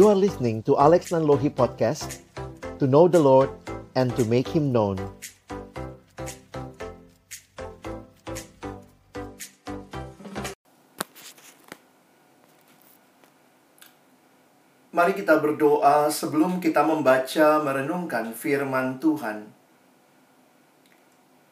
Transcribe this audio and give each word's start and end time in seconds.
You 0.00 0.08
are 0.08 0.16
listening 0.16 0.64
to 0.64 0.80
Alex 0.80 1.12
Nanlohi 1.12 1.52
Podcast 1.52 2.24
To 2.80 2.88
know 2.88 3.04
the 3.04 3.20
Lord 3.20 3.52
and 3.92 4.08
to 4.16 4.24
make 4.24 4.48
Him 4.48 4.72
known 4.72 4.96
Mari 14.88 15.12
kita 15.20 15.36
berdoa 15.36 16.08
sebelum 16.08 16.64
kita 16.64 16.80
membaca 16.80 17.60
merenungkan 17.60 18.32
firman 18.32 18.96
Tuhan. 19.04 19.52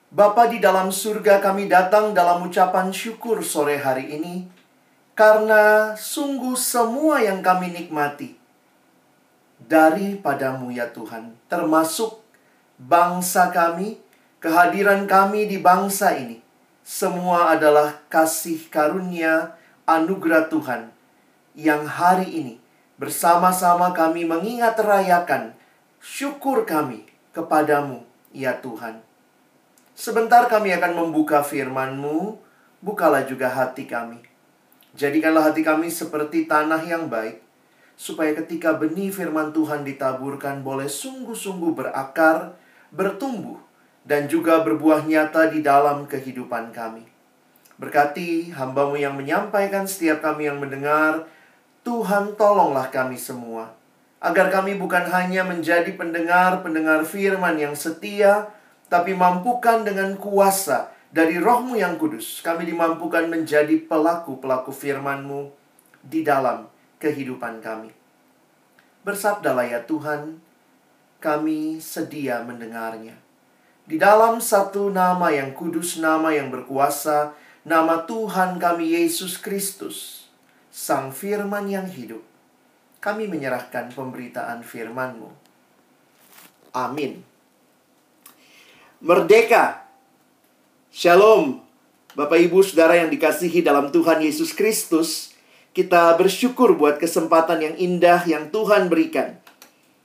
Bapa 0.09 0.49
di 0.49 0.57
dalam 0.57 0.89
surga 0.89 1.45
kami 1.45 1.69
datang 1.69 2.17
dalam 2.17 2.49
ucapan 2.49 2.97
syukur 2.97 3.45
sore 3.45 3.77
hari 3.77 4.09
ini 4.17 4.49
karena 5.13 5.93
sungguh 6.01 6.57
semua 6.57 7.21
yang 7.21 7.45
kami 7.45 7.77
nikmati 7.77 8.38
daripadamu 9.69 10.73
ya 10.73 10.89
Tuhan, 10.91 11.37
termasuk 11.53 12.25
bangsa 12.81 13.53
kami, 13.53 14.01
kehadiran 14.41 15.05
kami 15.05 15.45
di 15.45 15.61
bangsa 15.61 16.17
ini. 16.17 16.41
Semua 16.81 17.53
adalah 17.53 18.01
kasih 18.09 18.73
karunia 18.73 19.61
anugerah 19.85 20.49
Tuhan 20.49 20.89
yang 21.53 21.85
hari 21.85 22.33
ini 22.33 22.55
bersama-sama 22.97 23.93
kami 23.93 24.25
mengingat 24.25 24.81
rayakan 24.81 25.53
syukur 26.01 26.65
kami 26.65 27.05
kepadamu, 27.37 28.03
ya 28.33 28.57
Tuhan. 28.59 29.05
Sebentar 29.99 30.47
kami 30.47 30.73
akan 30.79 30.93
membuka 30.95 31.43
firman-Mu, 31.43 32.39
bukalah 32.81 33.27
juga 33.27 33.51
hati 33.51 33.85
kami. 33.85 34.23
Jadikanlah 34.95 35.51
hati 35.51 35.67
kami 35.67 35.91
seperti 35.91 36.47
tanah 36.47 36.83
yang 36.87 37.11
baik, 37.11 37.43
supaya 37.99 38.31
ketika 38.31 38.79
benih 38.79 39.11
firman 39.11 39.51
Tuhan 39.51 39.83
ditaburkan 39.83 40.63
boleh 40.63 40.87
sungguh-sungguh 40.87 41.75
berakar, 41.75 42.55
bertumbuh, 42.95 43.59
dan 44.07 44.31
juga 44.31 44.63
berbuah 44.63 45.03
nyata 45.03 45.51
di 45.51 45.67
dalam 45.67 46.07
kehidupan 46.07 46.71
kami. 46.71 47.03
Berkati 47.75 48.55
hambamu 48.55 48.95
yang 48.95 49.19
menyampaikan 49.19 49.91
setiap 49.91 50.23
kami 50.23 50.47
yang 50.47 50.63
mendengar, 50.63 51.27
Tuhan 51.83 52.39
tolonglah 52.39 52.87
kami 52.95 53.19
semua. 53.19 53.75
Agar 54.23 54.51
kami 54.51 54.79
bukan 54.79 55.11
hanya 55.11 55.43
menjadi 55.43 55.91
pendengar-pendengar 55.99 57.03
firman 57.03 57.59
yang 57.59 57.75
setia, 57.75 58.51
tapi 58.87 59.15
mampukan 59.15 59.83
dengan 59.83 60.15
kuasa 60.19 60.95
dari 61.11 61.39
rohmu 61.39 61.75
yang 61.75 61.99
kudus. 61.99 62.43
Kami 62.47 62.63
dimampukan 62.67 63.27
menjadi 63.27 63.75
pelaku-pelaku 63.87 64.71
firmanmu 64.71 65.51
di 66.03 66.23
dalam 66.27 66.78
kehidupan 66.99 67.63
kami. 67.63 67.95
Bersabdalah 69.07 69.67
ya 69.67 69.81
Tuhan, 69.87 70.43
kami 71.19 71.83
sedia 71.83 72.43
mendengarnya. 72.47 73.19
Di 73.89 73.97
dalam 73.97 74.39
satu 74.39 74.93
nama 74.93 75.33
yang 75.33 75.57
kudus, 75.57 75.97
nama 75.97 76.29
yang 76.31 76.53
berkuasa, 76.53 77.33
nama 77.65 78.05
Tuhan 78.05 78.61
kami 78.61 78.93
Yesus 78.93 79.41
Kristus, 79.41 80.29
Sang 80.69 81.09
Firman 81.09 81.67
yang 81.73 81.89
hidup, 81.89 82.21
kami 83.01 83.25
menyerahkan 83.27 83.89
pemberitaan 83.97 84.61
firman-Mu. 84.61 85.31
Amin. 86.77 87.25
Merdeka. 89.01 89.89
Shalom. 90.93 91.63
Bapak 92.19 92.43
Ibu 92.43 92.67
Saudara 92.67 92.99
yang 92.99 93.15
dikasihi 93.15 93.63
dalam 93.63 93.95
Tuhan 93.95 94.19
Yesus 94.19 94.51
Kristus, 94.51 95.38
kita 95.79 96.19
bersyukur 96.19 96.75
buat 96.75 96.99
kesempatan 96.99 97.63
yang 97.63 97.77
indah 97.79 98.27
yang 98.27 98.51
Tuhan 98.51 98.91
berikan. 98.91 99.39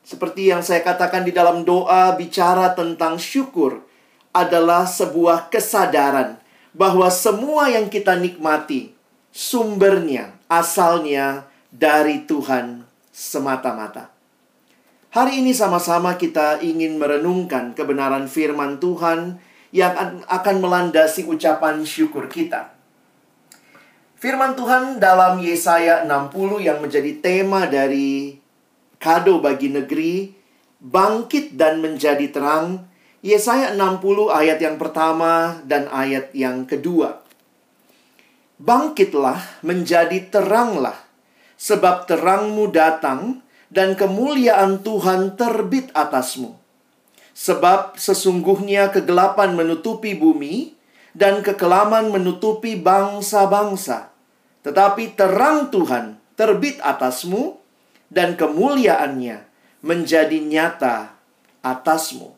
Seperti 0.06 0.53
yang 0.53 0.62
saya 0.62 0.86
katakan 0.86 1.25
di 1.25 1.34
dalam 1.34 1.66
doa 1.66 2.14
bicara 2.14 2.78
tentang 2.78 3.18
syukur 3.18 3.81
adalah 4.30 4.86
sebuah 4.86 5.50
kesadaran 5.50 6.38
bahwa 6.78 7.09
semua 7.09 7.74
yang 7.74 7.90
kita 7.90 8.14
nikmati 8.14 8.94
sumbernya, 9.34 10.38
asalnya 10.46 11.50
dari 11.74 12.22
Tuhan 12.30 12.86
semata-mata. 13.09 14.14
Hari 15.09 15.42
ini 15.42 15.58
sama-sama 15.58 16.22
kita 16.22 16.62
ingin 16.62 17.02
merenungkan 17.02 17.74
kebenaran 17.74 18.30
firman 18.30 18.78
Tuhan 18.78 19.42
yang 19.74 20.22
akan 20.30 20.56
melandasi 20.62 21.26
ucapan 21.26 21.81
syukur 21.81 22.30
kita. 22.30 22.72
Firman 24.23 24.56
Tuhan 24.56 25.03
dalam 25.03 25.44
Yesaya 25.44 26.07
60 26.07 26.63
yang 26.63 26.79
menjadi 26.79 27.11
tema 27.19 27.67
dari 27.67 28.31
kado 28.95 29.44
bagi 29.44 29.67
negeri, 29.67 30.31
bangkit 30.79 31.59
dan 31.59 31.84
menjadi 31.84 32.31
terang, 32.31 32.88
Yesaya 33.19 33.75
60 33.75 34.31
ayat 34.31 34.63
yang 34.63 34.79
pertama 34.79 35.59
dan 35.67 35.91
ayat 35.91 36.31
yang 36.31 36.63
kedua. 36.63 37.19
Bangkitlah 38.63 39.59
menjadi 39.59 40.23
teranglah, 40.31 40.95
sebab 41.59 42.07
terangmu 42.07 42.72
datang 42.72 43.44
dan 43.67 43.91
kemuliaan 44.00 44.88
Tuhan 44.88 45.35
terbit 45.35 45.91
atasmu. 45.91 46.55
Sebab 47.35 48.00
sesungguhnya 48.00 48.88
kegelapan 48.88 49.51
menutupi 49.51 50.16
bumi 50.16 50.79
dan 51.11 51.44
kekelaman 51.44 52.07
menutupi 52.07 52.79
bangsa-bangsa. 52.79 54.12
Tetapi 54.63 55.19
terang 55.19 55.68
Tuhan 55.69 56.18
terbit 56.40 56.79
atasmu 56.79 57.59
dan 58.07 58.40
kemuliaannya 58.40 59.44
menjadi 59.84 60.40
nyata 60.40 61.12
atasmu. 61.59 62.31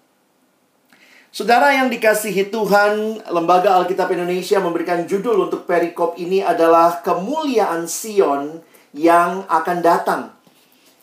Saudara 1.35 1.75
yang 1.75 1.91
dikasihi 1.91 2.47
Tuhan, 2.47 3.19
Lembaga 3.27 3.75
Alkitab 3.75 4.07
Indonesia 4.15 4.55
memberikan 4.63 5.03
judul 5.03 5.51
untuk 5.51 5.67
perikop 5.67 6.15
ini 6.15 6.39
adalah 6.39 7.03
Kemuliaan 7.03 7.91
Sion 7.91 8.63
yang 8.95 9.43
akan 9.51 9.77
datang. 9.83 10.21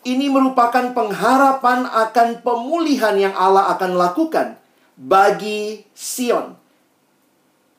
Ini 0.01 0.33
merupakan 0.33 0.89
pengharapan 0.91 1.85
akan 1.85 2.41
pemulihan 2.41 3.13
yang 3.15 3.37
Allah 3.37 3.71
akan 3.77 3.93
lakukan 3.93 4.57
bagi 4.97 5.85
Sion. 5.93 6.62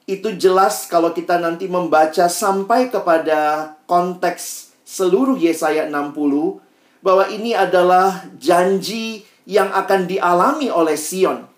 Itu 0.05 0.37
jelas 0.37 0.85
kalau 0.85 1.17
kita 1.17 1.41
nanti 1.41 1.65
membaca 1.65 2.29
sampai 2.29 2.93
kepada 2.93 3.73
konteks 3.89 4.77
seluruh 4.85 5.41
Yesaya 5.41 5.89
60 5.89 6.61
bahwa 7.01 7.25
ini 7.33 7.57
adalah 7.57 8.29
janji 8.37 9.25
yang 9.49 9.73
akan 9.73 10.05
dialami 10.05 10.69
oleh 10.69 10.97
Sion. 10.97 11.49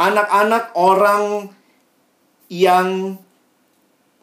Anak-anak 0.00 0.72
orang 0.72 1.52
yang 2.48 3.20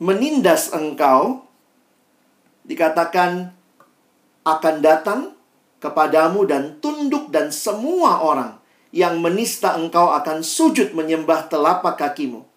menindas 0.02 0.74
engkau 0.74 1.46
dikatakan 2.66 3.54
akan 4.42 4.76
datang 4.82 5.22
kepadamu 5.78 6.50
dan 6.50 6.82
tunduk 6.82 7.30
dan 7.30 7.54
semua 7.54 8.26
orang 8.26 8.58
yang 8.90 9.22
menista 9.22 9.78
engkau 9.78 10.10
akan 10.18 10.42
sujud 10.42 10.98
menyembah 10.98 11.46
telapak 11.46 11.98
kakimu. 11.98 12.49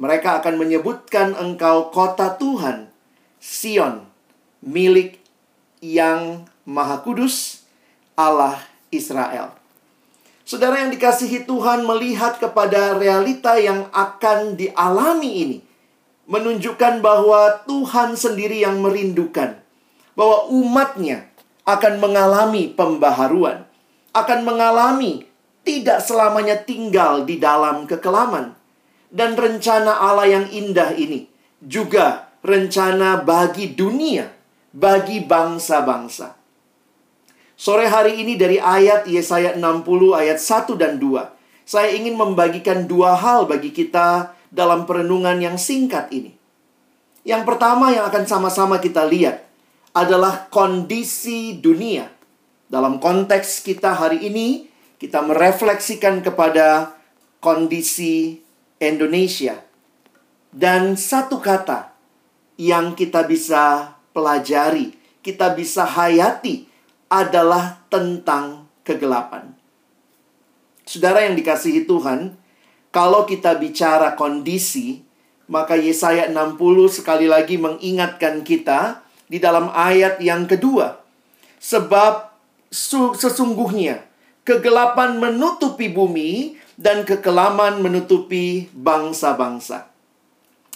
Mereka 0.00 0.40
akan 0.40 0.56
menyebutkan 0.56 1.36
engkau 1.36 1.92
kota 1.92 2.34
Tuhan, 2.40 2.88
Sion, 3.36 4.08
milik 4.64 5.20
yang 5.82 6.48
maha 6.64 7.02
kudus, 7.04 7.66
Allah 8.16 8.62
Israel. 8.88 9.52
Saudara 10.42 10.84
yang 10.84 10.90
dikasihi 10.90 11.46
Tuhan 11.46 11.86
melihat 11.86 12.36
kepada 12.36 12.98
realita 12.98 13.56
yang 13.56 13.88
akan 13.94 14.58
dialami 14.58 15.30
ini. 15.44 15.58
Menunjukkan 16.26 17.02
bahwa 17.02 17.62
Tuhan 17.66 18.14
sendiri 18.14 18.62
yang 18.62 18.78
merindukan. 18.78 19.58
Bahwa 20.14 20.48
umatnya 20.52 21.30
akan 21.62 22.02
mengalami 22.02 22.70
pembaharuan, 22.74 23.64
akan 24.12 24.40
mengalami 24.42 25.24
tidak 25.62 26.02
selamanya 26.02 26.58
tinggal 26.58 27.22
di 27.22 27.38
dalam 27.38 27.86
kekelaman. 27.86 28.61
Dan 29.12 29.36
rencana 29.36 30.00
Allah 30.00 30.40
yang 30.40 30.46
indah 30.48 30.96
ini 30.96 31.28
juga 31.60 32.32
rencana 32.40 33.20
bagi 33.20 33.76
dunia, 33.76 34.32
bagi 34.72 35.20
bangsa-bangsa. 35.20 36.34
Sore 37.54 37.86
hari 37.86 38.18
ini 38.18 38.34
dari 38.34 38.58
ayat 38.58 39.06
Yesaya 39.06 39.54
60 39.54 40.18
ayat 40.18 40.42
1 40.42 40.74
dan 40.74 40.98
2. 40.98 41.30
Saya 41.62 41.94
ingin 41.94 42.18
membagikan 42.18 42.90
dua 42.90 43.14
hal 43.14 43.46
bagi 43.46 43.70
kita 43.70 44.34
dalam 44.50 44.82
perenungan 44.82 45.38
yang 45.38 45.54
singkat 45.54 46.10
ini. 46.10 46.34
Yang 47.22 47.46
pertama 47.46 47.94
yang 47.94 48.10
akan 48.10 48.26
sama-sama 48.26 48.82
kita 48.82 49.06
lihat 49.06 49.46
adalah 49.94 50.50
kondisi 50.50 51.62
dunia. 51.62 52.10
Dalam 52.66 52.98
konteks 52.98 53.62
kita 53.62 53.94
hari 53.94 54.26
ini, 54.26 54.66
kita 54.98 55.22
merefleksikan 55.22 56.18
kepada 56.18 56.98
kondisi 57.38 58.41
Indonesia. 58.82 59.62
Dan 60.50 60.98
satu 60.98 61.38
kata 61.38 61.94
yang 62.58 62.98
kita 62.98 63.24
bisa 63.24 63.94
pelajari, 64.10 64.92
kita 65.22 65.54
bisa 65.54 65.86
hayati 65.86 66.66
adalah 67.08 67.80
tentang 67.88 68.66
kegelapan. 68.82 69.54
Saudara 70.82 71.24
yang 71.24 71.38
dikasihi 71.38 71.86
Tuhan, 71.86 72.34
kalau 72.92 73.24
kita 73.24 73.56
bicara 73.56 74.18
kondisi, 74.18 75.00
maka 75.48 75.78
Yesaya 75.78 76.28
60 76.28 76.58
sekali 76.92 77.30
lagi 77.30 77.56
mengingatkan 77.56 78.44
kita 78.44 79.00
di 79.30 79.40
dalam 79.40 79.72
ayat 79.72 80.20
yang 80.20 80.44
kedua. 80.44 81.00
Sebab 81.62 82.34
sesungguhnya 83.16 84.04
kegelapan 84.42 85.16
menutupi 85.16 85.88
bumi 85.88 86.58
dan 86.76 87.04
kekelaman 87.04 87.80
menutupi 87.80 88.68
bangsa-bangsa. 88.72 89.92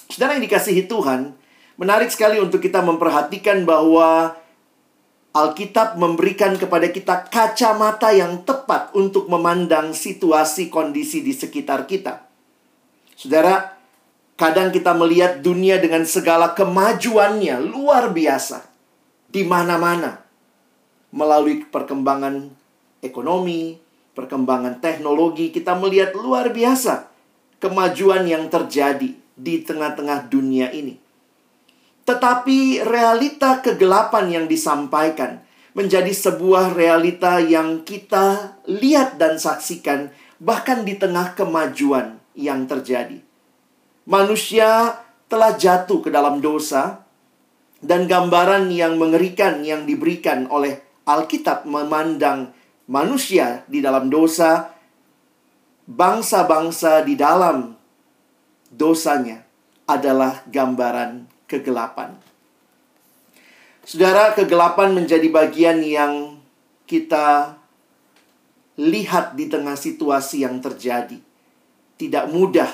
Saudara 0.07 0.39
yang 0.39 0.45
dikasihi 0.47 0.87
Tuhan, 0.87 1.35
menarik 1.77 2.13
sekali 2.13 2.39
untuk 2.39 2.63
kita 2.63 2.81
memperhatikan 2.85 3.67
bahwa 3.67 4.37
Alkitab 5.37 6.01
memberikan 6.01 6.57
kepada 6.57 6.89
kita 6.89 7.29
kacamata 7.29 8.09
yang 8.09 8.41
tepat 8.49 8.97
untuk 8.97 9.29
memandang 9.29 9.93
situasi 9.93 10.73
kondisi 10.73 11.21
di 11.21 11.37
sekitar 11.37 11.85
kita. 11.85 12.25
Saudara, 13.13 13.77
kadang 14.41 14.73
kita 14.73 14.97
melihat 14.97 15.45
dunia 15.45 15.77
dengan 15.77 16.09
segala 16.09 16.57
kemajuannya 16.57 17.61
luar 17.61 18.17
biasa 18.17 18.65
di 19.29 19.45
mana-mana 19.45 20.25
melalui 21.13 21.69
perkembangan 21.69 22.49
ekonomi, 23.05 23.77
perkembangan 24.17 24.81
teknologi, 24.81 25.53
kita 25.53 25.77
melihat 25.77 26.17
luar 26.17 26.49
biasa 26.49 27.13
kemajuan 27.61 28.25
yang 28.25 28.49
terjadi 28.49 29.13
di 29.37 29.55
tengah-tengah 29.61 30.33
dunia 30.33 30.73
ini. 30.73 30.97
Tetapi 32.09 32.81
realita 32.81 33.61
kegelapan 33.61 34.33
yang 34.33 34.47
disampaikan 34.49 35.45
menjadi 35.77 36.09
sebuah 36.09 36.73
realita 36.73 37.37
yang 37.37 37.85
kita 37.85 38.57
lihat 38.65 39.21
dan 39.21 39.37
saksikan 39.37 40.09
bahkan 40.41 40.89
di 40.89 40.97
tengah 40.97 41.37
kemajuan 41.37 42.17
yang 42.33 42.65
terjadi. 42.65 43.21
Manusia 44.09 44.97
telah 45.29 45.53
jatuh 45.59 46.01
ke 46.01 46.09
dalam 46.09 46.41
dosa 46.41 47.05
dan 47.85 48.09
gambaran 48.09 48.73
yang 48.73 48.97
mengerikan 48.97 49.61
yang 49.61 49.85
diberikan 49.85 50.49
oleh 50.49 50.81
Alkitab 51.05 51.69
memandang 51.69 52.56
manusia 52.87 53.67
di 53.67 53.83
dalam 53.83 54.11
dosa, 54.11 54.75
bangsa-bangsa 55.87 57.07
di 57.07 57.15
dalam 57.15 57.75
dosanya 58.71 59.43
adalah 59.87 60.43
gambaran 60.51 61.27
kegelapan. 61.47 62.19
Saudara, 63.87 64.35
kegelapan 64.35 64.91
menjadi 64.99 65.31
bagian 65.31 65.79
yang 65.79 66.43
kita 66.91 67.55
lihat 68.75 69.39
di 69.39 69.47
tengah 69.47 69.79
situasi 69.79 70.43
yang 70.43 70.59
terjadi. 70.59 71.23
Tidak 71.97 72.27
mudah 72.35 72.69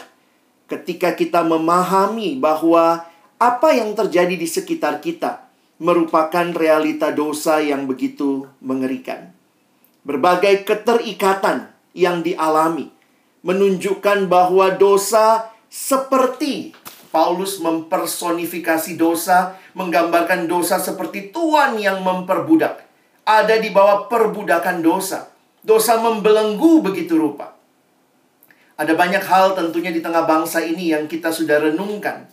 ketika 0.73 1.13
kita 1.13 1.45
memahami 1.45 2.41
bahwa 2.41 3.05
apa 3.37 3.69
yang 3.77 3.93
terjadi 3.93 4.41
di 4.41 4.49
sekitar 4.49 5.05
kita 5.05 5.45
merupakan 5.83 6.49
realita 6.55 7.13
dosa 7.13 7.61
yang 7.61 7.85
begitu 7.85 8.49
mengerikan. 8.65 9.32
Berbagai 10.03 10.67
keterikatan 10.67 11.71
yang 11.95 12.27
dialami 12.27 12.91
menunjukkan 13.43 14.31
bahwa 14.31 14.75
dosa 14.75 15.51
seperti 15.67 16.75
Paulus 17.13 17.61
mempersonifikasi 17.61 18.97
dosa, 18.97 19.61
menggambarkan 19.77 20.49
dosa 20.49 20.81
seperti 20.81 21.29
tuan 21.29 21.77
yang 21.77 22.01
memperbudak. 22.01 22.89
Ada 23.29 23.61
di 23.61 23.69
bawah 23.69 24.09
perbudakan 24.09 24.81
dosa. 24.81 25.29
Dosa 25.61 26.01
membelenggu 26.01 26.81
begitu 26.81 27.21
rupa. 27.21 27.53
Ada 28.81 28.97
banyak 28.97 29.23
hal 29.29 29.55
tentunya 29.55 29.93
di 29.93 30.01
tengah 30.01 30.25
bangsa 30.25 30.65
ini 30.65 30.91
yang 30.91 31.05
kita 31.07 31.31
sudah 31.31 31.61
renungkan. 31.69 32.27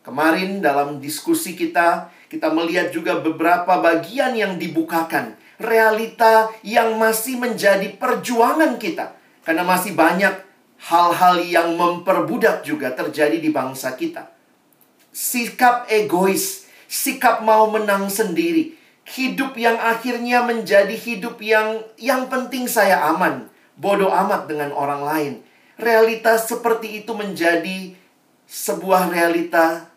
Kemarin 0.00 0.62
dalam 0.62 1.02
diskusi 1.02 1.58
kita, 1.58 2.08
kita 2.30 2.48
melihat 2.54 2.94
juga 2.94 3.18
beberapa 3.20 3.82
bagian 3.82 4.32
yang 4.32 4.56
dibukakan. 4.56 5.36
Realita 5.60 6.48
yang 6.64 6.96
masih 6.96 7.36
menjadi 7.36 7.92
perjuangan 8.00 8.80
kita. 8.80 9.12
Karena 9.44 9.60
masih 9.60 9.92
banyak 9.92 10.50
hal-hal 10.88 11.44
yang 11.44 11.76
memperbudak 11.76 12.64
juga 12.64 12.96
terjadi 12.96 13.36
di 13.36 13.52
bangsa 13.52 13.92
kita. 13.92 14.32
Sikap 15.12 15.90
egois, 15.92 16.64
sikap 16.88 17.44
mau 17.44 17.68
menang 17.68 18.08
sendiri, 18.08 18.78
hidup 19.04 19.58
yang 19.60 19.76
akhirnya 19.76 20.40
menjadi 20.46 20.94
hidup 20.96 21.42
yang 21.44 21.84
yang 22.00 22.30
penting 22.32 22.64
saya 22.64 23.04
aman, 23.12 23.52
bodoh 23.76 24.08
amat 24.08 24.48
dengan 24.48 24.72
orang 24.72 25.02
lain. 25.04 25.34
Realitas 25.76 26.48
seperti 26.48 27.04
itu 27.04 27.12
menjadi 27.16 27.96
sebuah 28.48 29.12
realita 29.12 29.88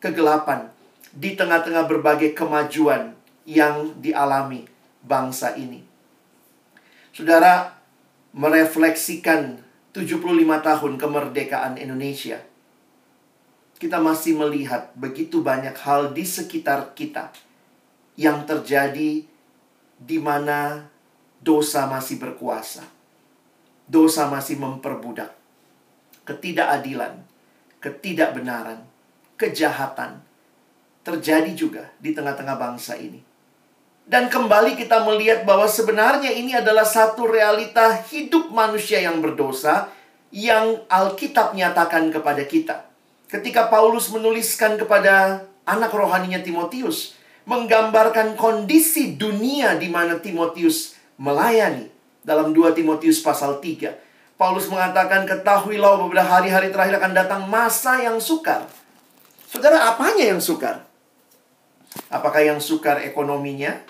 kegelapan 0.00 0.68
di 1.12 1.36
tengah-tengah 1.36 1.88
berbagai 1.88 2.32
kemajuan 2.32 3.16
yang 3.44 3.96
dialami 4.00 4.71
bangsa 5.02 5.58
ini. 5.58 5.82
Saudara 7.12 7.76
merefleksikan 8.32 9.60
75 9.92 10.16
tahun 10.64 10.92
kemerdekaan 10.96 11.76
Indonesia, 11.76 12.40
kita 13.76 13.98
masih 14.00 14.38
melihat 14.38 14.94
begitu 14.96 15.42
banyak 15.42 15.74
hal 15.74 16.16
di 16.16 16.24
sekitar 16.24 16.96
kita 16.96 17.34
yang 18.16 18.46
terjadi 18.46 19.26
di 19.98 20.18
mana 20.22 20.86
dosa 21.42 21.90
masih 21.90 22.22
berkuasa. 22.22 22.86
Dosa 23.90 24.30
masih 24.30 24.56
memperbudak. 24.62 25.34
Ketidakadilan, 26.22 27.18
ketidakbenaran, 27.82 28.86
kejahatan 29.34 30.22
terjadi 31.02 31.50
juga 31.58 31.90
di 31.98 32.14
tengah-tengah 32.14 32.54
bangsa 32.54 32.94
ini. 32.94 33.31
Dan 34.02 34.26
kembali 34.26 34.74
kita 34.74 35.06
melihat 35.06 35.46
bahwa 35.46 35.70
sebenarnya 35.70 36.34
ini 36.34 36.58
adalah 36.58 36.82
satu 36.82 37.30
realita 37.30 38.02
hidup 38.10 38.50
manusia 38.50 38.98
yang 38.98 39.22
berdosa 39.22 39.88
yang 40.34 40.82
Alkitab 40.90 41.54
nyatakan 41.54 42.10
kepada 42.10 42.42
kita. 42.42 42.88
Ketika 43.30 43.70
Paulus 43.70 44.10
menuliskan 44.10 44.74
kepada 44.76 45.46
anak 45.64 45.94
rohaninya 45.94 46.42
Timotius, 46.42 47.14
menggambarkan 47.46 48.34
kondisi 48.34 49.14
dunia 49.14 49.78
di 49.78 49.86
mana 49.88 50.18
Timotius 50.18 50.98
melayani 51.18 51.90
dalam 52.26 52.50
2 52.50 52.74
Timotius 52.74 53.22
pasal 53.22 53.62
3. 53.62 54.38
Paulus 54.38 54.66
mengatakan, 54.66 55.22
ketahuilah 55.22 56.02
beberapa 56.02 56.26
hari-hari 56.26 56.74
terakhir 56.74 56.98
akan 56.98 57.12
datang 57.14 57.42
masa 57.46 58.02
yang 58.02 58.18
sukar. 58.18 58.66
Saudara, 59.46 59.94
apanya 59.94 60.34
yang 60.34 60.42
sukar? 60.42 60.82
Apakah 62.08 62.40
yang 62.44 62.60
sukar 62.60 63.00
ekonominya? 63.04 63.80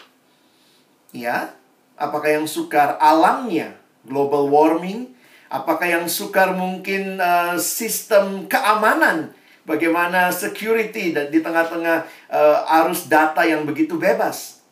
Ya. 1.15 1.55
Apakah 1.95 2.41
yang 2.41 2.47
sukar 2.51 2.99
alamnya? 2.99 3.79
Global 4.03 4.51
warming? 4.51 5.15
Apakah 5.53 5.85
yang 5.85 6.07
sukar 6.09 6.57
mungkin 6.57 7.21
uh, 7.21 7.61
sistem 7.61 8.49
keamanan? 8.49 9.37
Bagaimana 9.63 10.35
security 10.35 11.15
di 11.15 11.39
tengah-tengah 11.39 12.03
uh, 12.33 12.81
arus 12.83 13.07
data 13.07 13.47
yang 13.47 13.63
begitu 13.63 13.95
bebas? 13.95 14.63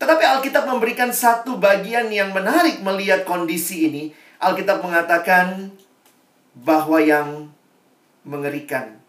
Tetapi 0.00 0.24
Alkitab 0.24 0.64
memberikan 0.64 1.12
satu 1.12 1.60
bagian 1.60 2.08
yang 2.08 2.32
menarik 2.32 2.80
melihat 2.80 3.28
kondisi 3.28 3.88
ini. 3.88 4.02
Alkitab 4.40 4.80
mengatakan 4.80 5.72
bahwa 6.56 7.00
yang 7.00 7.48
mengerikan, 8.24 9.00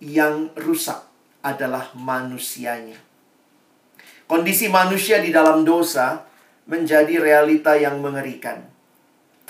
yang 0.00 0.48
rusak, 0.56 1.04
adalah 1.42 1.90
manusianya. 1.98 2.96
Kondisi 4.30 4.70
manusia 4.70 5.20
di 5.20 5.34
dalam 5.34 5.66
dosa 5.66 6.24
menjadi 6.70 7.18
realita 7.18 7.74
yang 7.76 8.00
mengerikan. 8.00 8.64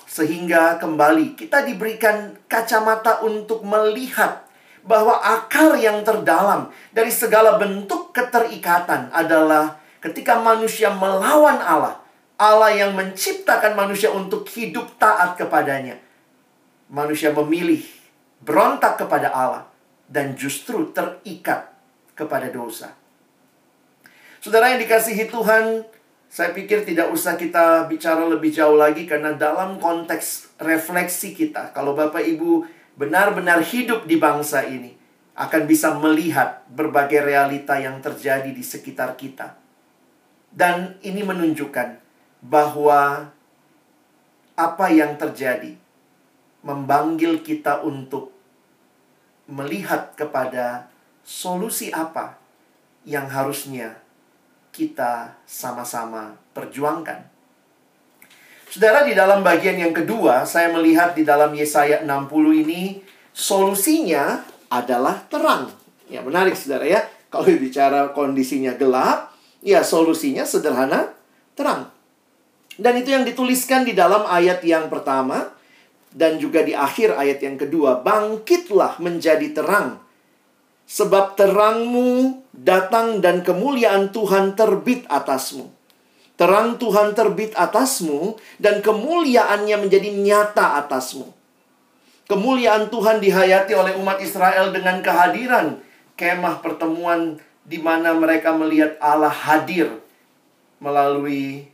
Sehingga 0.09 0.77
kembali 0.81 1.39
kita 1.39 1.65
diberikan 1.65 2.37
kacamata 2.49 3.23
untuk 3.25 3.63
melihat 3.63 4.45
bahwa 4.83 5.23
akar 5.23 5.79
yang 5.79 6.03
terdalam 6.03 6.69
dari 6.91 7.09
segala 7.15 7.57
bentuk 7.57 8.11
keterikatan 8.11 9.09
adalah 9.15 9.79
ketika 10.03 10.43
manusia 10.43 10.91
melawan 10.91 11.63
Allah. 11.63 12.03
Allah 12.43 12.75
yang 12.75 12.99
menciptakan 12.99 13.79
manusia 13.79 14.11
untuk 14.11 14.51
hidup 14.51 14.99
taat 14.99 15.39
kepadanya. 15.39 15.95
Manusia 16.91 17.31
memilih 17.31 17.87
berontak 18.43 18.99
kepada 18.99 19.31
Allah 19.31 19.71
dan 20.11 20.35
justru 20.35 20.91
terikat 20.91 21.71
kepada 22.13 22.53
dosa. 22.53 22.93
Saudara 24.43 24.75
yang 24.75 24.83
dikasihi 24.83 25.31
Tuhan, 25.31 25.87
saya 26.33 26.51
pikir 26.57 26.83
tidak 26.83 27.13
usah 27.15 27.39
kita 27.39 27.87
bicara 27.87 28.27
lebih 28.27 28.51
jauh 28.51 28.75
lagi 28.75 29.05
karena 29.05 29.37
dalam 29.37 29.79
konteks 29.79 30.59
refleksi 30.59 31.37
kita, 31.37 31.71
kalau 31.77 31.95
Bapak 31.95 32.25
Ibu 32.25 32.65
benar-benar 32.99 33.63
hidup 33.63 34.09
di 34.09 34.19
bangsa 34.19 34.67
ini, 34.67 34.99
akan 35.33 35.63
bisa 35.65 35.97
melihat 35.97 36.65
berbagai 36.69 37.25
realita 37.25 37.81
yang 37.81 38.05
terjadi 38.05 38.53
di 38.53 38.61
sekitar 38.61 39.17
kita. 39.17 39.57
Dan 40.53 41.01
ini 41.01 41.25
menunjukkan 41.25 41.97
bahwa 42.45 43.33
apa 44.53 44.87
yang 44.93 45.17
terjadi 45.17 45.73
memanggil 46.61 47.41
kita 47.41 47.81
untuk 47.81 48.29
melihat 49.49 50.13
kepada 50.13 50.92
solusi 51.23 51.95
apa 51.95 52.39
yang 53.07 53.27
harusnya 53.31 53.99
kita 54.75 55.39
sama-sama 55.45 56.39
perjuangkan. 56.55 57.31
Saudara, 58.73 59.05
di 59.05 59.13
dalam 59.13 59.45
bagian 59.45 59.77
yang 59.77 59.93
kedua, 59.93 60.49
saya 60.49 60.73
melihat 60.73 61.13
di 61.13 61.29
dalam 61.29 61.53
Yesaya 61.53 62.01
60 62.09 62.63
ini, 62.65 63.05
solusinya 63.37 64.41
adalah 64.73 65.29
terang. 65.29 65.69
Ya, 66.09 66.25
menarik 66.25 66.57
saudara 66.57 66.89
ya. 66.89 67.05
Kalau 67.29 67.49
bicara 67.53 68.17
kondisinya 68.17 68.73
gelap, 68.81 69.33
ya 69.61 69.85
solusinya 69.85 70.49
sederhana, 70.49 71.13
terang. 71.53 71.93
Dan 72.81 72.97
itu 72.97 73.13
yang 73.13 73.29
dituliskan 73.29 73.85
di 73.85 73.93
dalam 73.93 74.25
ayat 74.25 74.65
yang 74.65 74.89
pertama, 74.89 75.53
dan 76.13 76.41
juga 76.41 76.65
di 76.65 76.73
akhir 76.73 77.13
ayat 77.13 77.45
yang 77.45 77.61
kedua, 77.61 78.01
bangkitlah 78.01 78.97
menjadi 79.05 79.53
terang 79.53 80.01
Sebab 80.87 81.39
terangmu 81.39 82.43
datang 82.53 83.25
dan 83.25 83.41
kemuliaan 83.41 84.13
Tuhan 84.13 84.59
terbit 84.59 85.09
atasmu. 85.09 85.71
Terang 86.37 86.77
Tuhan 86.81 87.15
terbit 87.15 87.55
atasmu 87.55 88.37
dan 88.59 88.83
kemuliaannya 88.83 89.77
menjadi 89.79 90.11
nyata 90.11 90.81
atasmu. 90.85 91.29
Kemuliaan 92.27 92.89
Tuhan 92.89 93.21
dihayati 93.21 93.73
oleh 93.77 93.93
umat 94.01 94.19
Israel 94.23 94.73
dengan 94.73 95.05
kehadiran 95.05 95.81
kemah 96.17 96.65
pertemuan 96.65 97.37
di 97.63 97.79
mana 97.79 98.17
mereka 98.17 98.57
melihat 98.57 98.99
Allah 98.99 99.31
hadir 99.31 100.03
melalui 100.83 101.71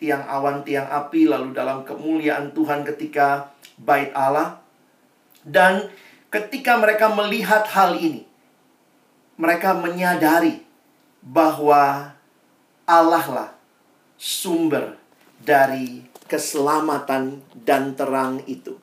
tiang 0.00 0.24
awan, 0.24 0.64
tiang 0.64 0.88
api, 0.88 1.28
lalu 1.28 1.52
dalam 1.52 1.84
kemuliaan 1.84 2.52
Tuhan 2.56 2.84
ketika 2.84 3.52
bait 3.80 4.12
Allah. 4.16 4.60
Dan 5.44 5.92
ketika 6.34 6.74
mereka 6.74 7.06
melihat 7.14 7.62
hal 7.70 7.94
ini, 7.94 8.26
mereka 9.38 9.70
menyadari 9.70 10.66
bahwa 11.22 12.10
Allah 12.82 13.26
lah 13.30 13.50
sumber 14.18 14.98
dari 15.38 16.02
keselamatan 16.26 17.38
dan 17.62 17.94
terang 17.94 18.42
itu. 18.50 18.74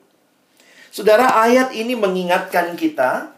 Saudara, 0.88 1.44
ayat 1.44 1.76
ini 1.76 1.92
mengingatkan 1.92 2.72
kita 2.72 3.36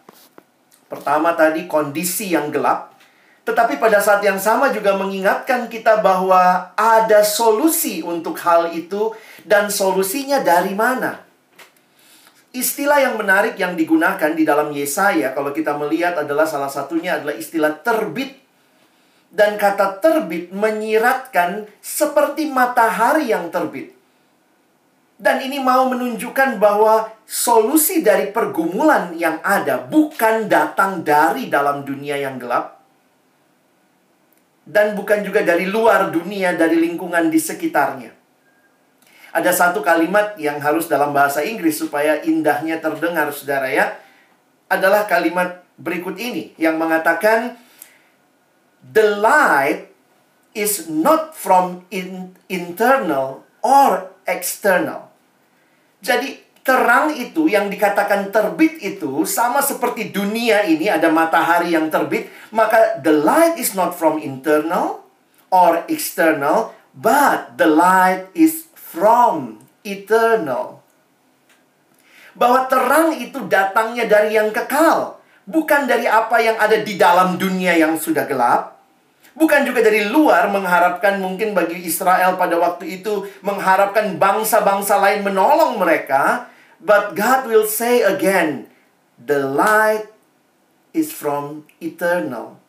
pertama 0.86 1.34
tadi 1.34 1.66
kondisi 1.66 2.30
yang 2.30 2.54
gelap, 2.54 2.94
tetapi 3.42 3.82
pada 3.82 3.98
saat 3.98 4.22
yang 4.22 4.38
sama 4.38 4.70
juga 4.70 4.94
mengingatkan 4.94 5.66
kita 5.66 5.98
bahwa 5.98 6.70
ada 6.78 7.26
solusi 7.26 7.98
untuk 7.98 8.38
hal 8.38 8.70
itu 8.78 9.10
dan 9.42 9.66
solusinya 9.74 10.38
dari 10.38 10.70
mana? 10.70 11.23
Istilah 12.54 13.02
yang 13.02 13.18
menarik 13.18 13.58
yang 13.58 13.74
digunakan 13.74 14.30
di 14.30 14.46
dalam 14.46 14.70
Yesaya 14.70 15.34
kalau 15.34 15.50
kita 15.50 15.74
melihat 15.74 16.14
adalah 16.22 16.46
salah 16.46 16.70
satunya 16.70 17.18
adalah 17.18 17.34
istilah 17.34 17.82
terbit. 17.82 18.46
Dan 19.34 19.58
kata 19.58 19.98
terbit 19.98 20.54
menyiratkan 20.54 21.66
seperti 21.82 22.46
matahari 22.46 23.34
yang 23.34 23.50
terbit. 23.50 23.90
Dan 25.18 25.42
ini 25.42 25.58
mau 25.58 25.90
menunjukkan 25.90 26.62
bahwa 26.62 27.10
solusi 27.26 28.06
dari 28.06 28.30
pergumulan 28.30 29.10
yang 29.18 29.42
ada 29.42 29.82
bukan 29.82 30.46
datang 30.46 31.02
dari 31.02 31.50
dalam 31.50 31.82
dunia 31.82 32.14
yang 32.14 32.38
gelap. 32.38 32.78
Dan 34.62 34.94
bukan 34.94 35.26
juga 35.26 35.42
dari 35.42 35.66
luar 35.66 36.14
dunia, 36.14 36.54
dari 36.54 36.78
lingkungan 36.78 37.26
di 37.26 37.42
sekitarnya 37.42 38.23
ada 39.34 39.50
satu 39.50 39.82
kalimat 39.82 40.38
yang 40.38 40.62
harus 40.62 40.86
dalam 40.86 41.10
bahasa 41.10 41.42
Inggris 41.42 41.82
supaya 41.82 42.22
indahnya 42.22 42.78
terdengar 42.78 43.34
saudara 43.34 43.66
ya. 43.66 43.98
Adalah 44.70 45.10
kalimat 45.10 45.66
berikut 45.74 46.14
ini 46.22 46.54
yang 46.54 46.78
mengatakan 46.78 47.58
the 48.78 49.18
light 49.18 49.90
is 50.54 50.86
not 50.86 51.34
from 51.34 51.82
in, 51.90 52.38
internal 52.46 53.42
or 53.58 54.14
external. 54.22 55.10
Jadi 55.98 56.38
terang 56.62 57.10
itu 57.18 57.50
yang 57.50 57.66
dikatakan 57.66 58.30
terbit 58.30 58.78
itu 58.80 59.26
sama 59.26 59.60
seperti 59.66 60.14
dunia 60.14 60.62
ini 60.62 60.86
ada 60.86 61.10
matahari 61.10 61.74
yang 61.74 61.90
terbit, 61.90 62.30
maka 62.54 63.02
the 63.02 63.10
light 63.10 63.58
is 63.58 63.74
not 63.74 63.98
from 63.98 64.22
internal 64.22 65.02
or 65.50 65.82
external, 65.90 66.70
but 66.94 67.58
the 67.58 67.66
light 67.66 68.30
is 68.32 68.63
from 68.94 69.58
eternal. 69.82 70.78
Bahwa 72.38 72.70
terang 72.70 73.18
itu 73.18 73.42
datangnya 73.50 74.06
dari 74.06 74.38
yang 74.38 74.54
kekal, 74.54 75.18
bukan 75.50 75.90
dari 75.90 76.06
apa 76.06 76.38
yang 76.38 76.54
ada 76.58 76.78
di 76.78 76.94
dalam 76.94 77.34
dunia 77.34 77.74
yang 77.74 77.98
sudah 77.98 78.26
gelap. 78.30 78.78
Bukan 79.34 79.66
juga 79.66 79.82
dari 79.82 80.06
luar 80.06 80.46
mengharapkan 80.46 81.18
mungkin 81.18 81.58
bagi 81.58 81.82
Israel 81.82 82.38
pada 82.38 82.54
waktu 82.54 83.02
itu 83.02 83.26
mengharapkan 83.42 84.14
bangsa-bangsa 84.14 84.94
lain 85.02 85.26
menolong 85.26 85.74
mereka. 85.74 86.46
But 86.78 87.18
God 87.18 87.50
will 87.50 87.66
say 87.66 88.06
again, 88.06 88.70
the 89.18 89.42
light 89.42 90.06
is 90.94 91.10
from 91.10 91.66
eternal. 91.82 92.62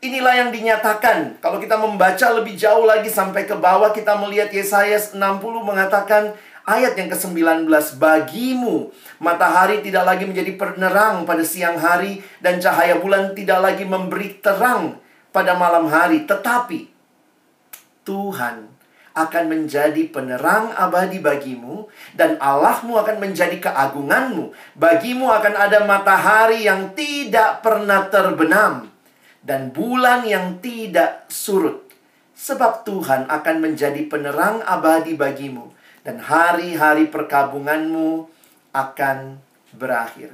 Inilah 0.00 0.32
yang 0.32 0.48
dinyatakan. 0.48 1.44
Kalau 1.44 1.60
kita 1.60 1.76
membaca 1.76 2.26
lebih 2.32 2.56
jauh 2.56 2.88
lagi 2.88 3.12
sampai 3.12 3.44
ke 3.44 3.52
bawah 3.52 3.92
kita 3.92 4.16
melihat 4.16 4.48
Yesaya 4.48 4.96
60 4.96 5.20
mengatakan 5.60 6.32
ayat 6.64 6.96
yang 6.96 7.12
ke-19 7.12 7.68
bagimu 8.00 8.88
matahari 9.20 9.84
tidak 9.84 10.08
lagi 10.08 10.24
menjadi 10.24 10.56
penerang 10.56 11.28
pada 11.28 11.44
siang 11.44 11.76
hari 11.76 12.24
dan 12.40 12.56
cahaya 12.56 12.96
bulan 12.96 13.36
tidak 13.36 13.60
lagi 13.60 13.84
memberi 13.84 14.40
terang 14.40 14.96
pada 15.36 15.52
malam 15.60 15.84
hari. 15.92 16.24
Tetapi 16.24 16.88
Tuhan 18.08 18.72
akan 19.12 19.44
menjadi 19.52 20.00
penerang 20.08 20.72
abadi 20.80 21.20
bagimu 21.20 21.92
dan 22.16 22.40
Allahmu 22.40 22.96
akan 23.04 23.20
menjadi 23.20 23.60
keagunganmu. 23.60 24.48
Bagimu 24.80 25.28
akan 25.28 25.54
ada 25.60 25.84
matahari 25.84 26.64
yang 26.64 26.96
tidak 26.96 27.60
pernah 27.60 28.08
terbenam 28.08 28.89
dan 29.40 29.72
bulan 29.72 30.28
yang 30.28 30.60
tidak 30.60 31.28
surut. 31.32 31.88
Sebab 32.40 32.88
Tuhan 32.88 33.28
akan 33.28 33.56
menjadi 33.60 34.00
penerang 34.08 34.64
abadi 34.64 35.12
bagimu 35.12 35.76
dan 36.00 36.16
hari-hari 36.24 37.12
perkabunganmu 37.12 38.24
akan 38.72 39.36
berakhir. 39.76 40.32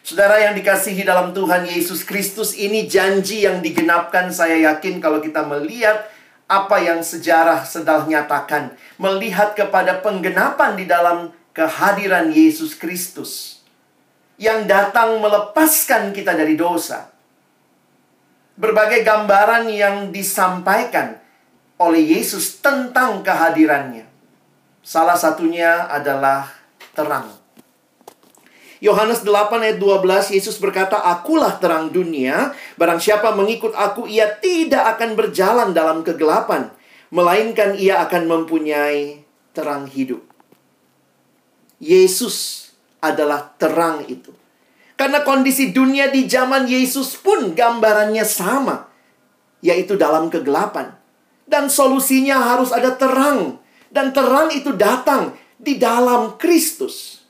Saudara 0.00 0.38
yang 0.38 0.56
dikasihi 0.56 1.02
dalam 1.02 1.34
Tuhan 1.36 1.66
Yesus 1.66 2.06
Kristus 2.06 2.56
ini 2.56 2.86
janji 2.86 3.44
yang 3.44 3.60
digenapkan 3.60 4.30
saya 4.30 4.56
yakin 4.72 5.02
kalau 5.02 5.18
kita 5.18 5.44
melihat 5.44 6.08
apa 6.46 6.78
yang 6.78 7.02
sejarah 7.02 7.66
sedang 7.66 8.06
nyatakan. 8.06 8.72
Melihat 8.96 9.58
kepada 9.58 10.00
penggenapan 10.00 10.78
di 10.78 10.86
dalam 10.88 11.34
kehadiran 11.52 12.30
Yesus 12.30 12.78
Kristus. 12.78 13.60
Yang 14.40 14.70
datang 14.70 15.18
melepaskan 15.20 16.14
kita 16.14 16.38
dari 16.38 16.54
dosa 16.54 17.15
berbagai 18.56 19.04
gambaran 19.04 19.68
yang 19.68 20.10
disampaikan 20.10 21.20
oleh 21.76 22.16
Yesus 22.16 22.60
tentang 22.64 23.20
kehadirannya. 23.20 24.08
Salah 24.80 25.16
satunya 25.16 25.84
adalah 25.92 26.48
terang. 26.96 27.28
Yohanes 28.80 29.24
8 29.24 29.64
ayat 29.64 29.78
12 29.80 30.36
Yesus 30.36 30.60
berkata, 30.60 31.00
"Akulah 31.00 31.56
terang 31.56 31.88
dunia, 31.88 32.52
barang 32.76 33.00
siapa 33.00 33.32
mengikut 33.32 33.72
aku 33.72 34.04
ia 34.04 34.28
tidak 34.36 34.96
akan 34.96 35.16
berjalan 35.16 35.72
dalam 35.72 36.04
kegelapan, 36.04 36.68
melainkan 37.08 37.72
ia 37.76 38.04
akan 38.04 38.28
mempunyai 38.28 39.24
terang 39.56 39.88
hidup." 39.88 40.20
Yesus 41.80 42.68
adalah 43.00 43.56
terang 43.56 44.04
itu. 44.08 44.35
Karena 44.96 45.20
kondisi 45.20 45.76
dunia 45.76 46.08
di 46.08 46.24
zaman 46.24 46.64
Yesus 46.64 47.20
pun 47.20 47.52
gambarannya 47.52 48.24
sama, 48.24 48.88
yaitu 49.60 50.00
dalam 50.00 50.32
kegelapan. 50.32 50.96
Dan 51.44 51.68
solusinya 51.68 52.40
harus 52.40 52.72
ada 52.72 52.96
terang, 52.96 53.60
dan 53.92 54.16
terang 54.16 54.48
itu 54.50 54.72
datang 54.72 55.36
di 55.60 55.76
dalam 55.76 56.40
Kristus. 56.40 57.20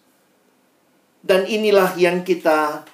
Dan 1.26 1.42
inilah 1.42 1.98
yang 1.98 2.22
kita 2.22 2.86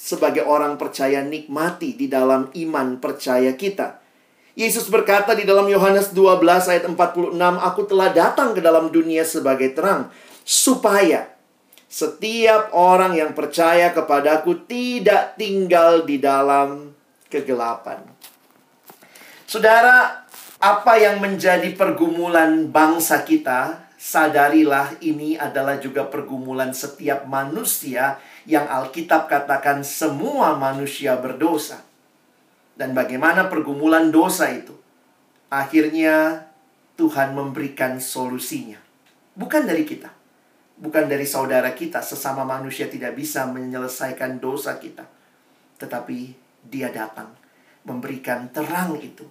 sebagai 0.00 0.44
orang 0.44 0.76
percaya 0.76 1.24
nikmati 1.24 1.96
di 1.96 2.04
dalam 2.04 2.52
iman 2.52 3.00
percaya 3.00 3.56
kita. 3.56 4.00
Yesus 4.52 4.92
berkata 4.92 5.32
di 5.32 5.48
dalam 5.48 5.64
Yohanes 5.64 6.12
12 6.12 6.44
ayat 6.44 6.84
46, 6.84 7.40
Aku 7.40 7.80
telah 7.88 8.12
datang 8.12 8.52
ke 8.52 8.60
dalam 8.60 8.92
dunia 8.92 9.24
sebagai 9.24 9.72
terang, 9.72 10.12
supaya 10.44 11.39
setiap 11.90 12.70
orang 12.70 13.18
yang 13.18 13.34
percaya 13.34 13.90
kepadaku 13.90 14.62
tidak 14.70 15.34
tinggal 15.34 16.06
di 16.06 16.22
dalam 16.22 16.94
kegelapan. 17.26 18.06
Saudara, 19.42 20.22
apa 20.62 20.94
yang 21.02 21.18
menjadi 21.18 21.74
pergumulan 21.74 22.70
bangsa 22.70 23.26
kita, 23.26 23.90
sadarilah 23.98 25.02
ini 25.02 25.34
adalah 25.34 25.82
juga 25.82 26.06
pergumulan 26.06 26.70
setiap 26.70 27.26
manusia 27.26 28.22
yang 28.46 28.70
Alkitab 28.70 29.26
katakan 29.26 29.82
semua 29.82 30.54
manusia 30.54 31.18
berdosa. 31.18 31.82
Dan 32.78 32.94
bagaimana 32.94 33.50
pergumulan 33.50 34.14
dosa 34.14 34.46
itu? 34.54 34.78
Akhirnya 35.50 36.46
Tuhan 36.94 37.34
memberikan 37.34 37.98
solusinya. 37.98 38.78
Bukan 39.34 39.66
dari 39.66 39.82
kita. 39.82 40.19
Bukan 40.80 41.12
dari 41.12 41.28
saudara 41.28 41.76
kita, 41.76 42.00
sesama 42.00 42.40
manusia 42.48 42.88
tidak 42.88 43.12
bisa 43.12 43.44
menyelesaikan 43.44 44.40
dosa 44.40 44.80
kita. 44.80 45.04
Tetapi 45.76 46.18
dia 46.64 46.88
datang 46.88 47.36
memberikan 47.84 48.48
terang 48.48 48.96
itu 48.96 49.28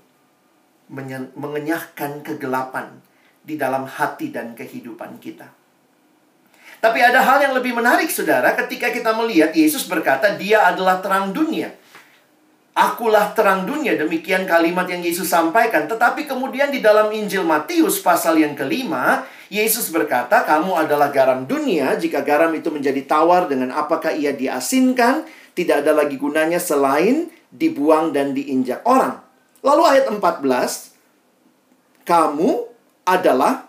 mengenyahkan 1.37 2.21
kegelapan 2.25 3.01
di 3.41 3.57
dalam 3.57 3.89
hati 3.89 4.29
dan 4.29 4.53
kehidupan 4.53 5.17
kita. 5.17 5.49
Tapi 6.79 6.99
ada 7.01 7.25
hal 7.25 7.43
yang 7.43 7.53
lebih 7.57 7.75
menarik, 7.75 8.07
saudara, 8.07 8.55
ketika 8.55 8.93
kita 8.93 9.11
melihat 9.17 9.51
Yesus 9.51 9.89
berkata, 9.89 10.37
"Dia 10.37 10.69
adalah 10.69 11.01
terang 11.01 11.33
dunia." 11.33 11.73
Akulah 12.71 13.35
terang 13.35 13.67
dunia, 13.67 13.99
demikian 13.99 14.47
kalimat 14.47 14.87
yang 14.87 15.03
Yesus 15.03 15.27
sampaikan. 15.27 15.89
Tetapi 15.89 16.23
kemudian 16.23 16.71
di 16.71 16.79
dalam 16.79 17.11
Injil 17.11 17.43
Matius 17.43 17.99
pasal 17.99 18.39
yang 18.39 18.55
kelima, 18.55 19.27
Yesus 19.49 19.89
berkata, 19.89 20.45
kamu 20.45 20.85
adalah 20.85 21.09
garam 21.09 21.49
dunia. 21.49 21.97
Jika 21.97 22.21
garam 22.21 22.53
itu 22.53 22.69
menjadi 22.69 23.01
tawar 23.01 23.49
dengan 23.49 23.73
apakah 23.73 24.13
ia 24.13 24.29
diasinkan, 24.29 25.25
tidak 25.57 25.81
ada 25.85 25.97
lagi 25.97 26.21
gunanya 26.21 26.61
selain 26.61 27.33
dibuang 27.49 28.13
dan 28.13 28.37
diinjak 28.37 28.85
orang. 28.85 29.17
Lalu 29.65 29.83
ayat 29.89 30.05
14, 30.05 30.93
kamu 32.05 32.49
adalah 33.09 33.65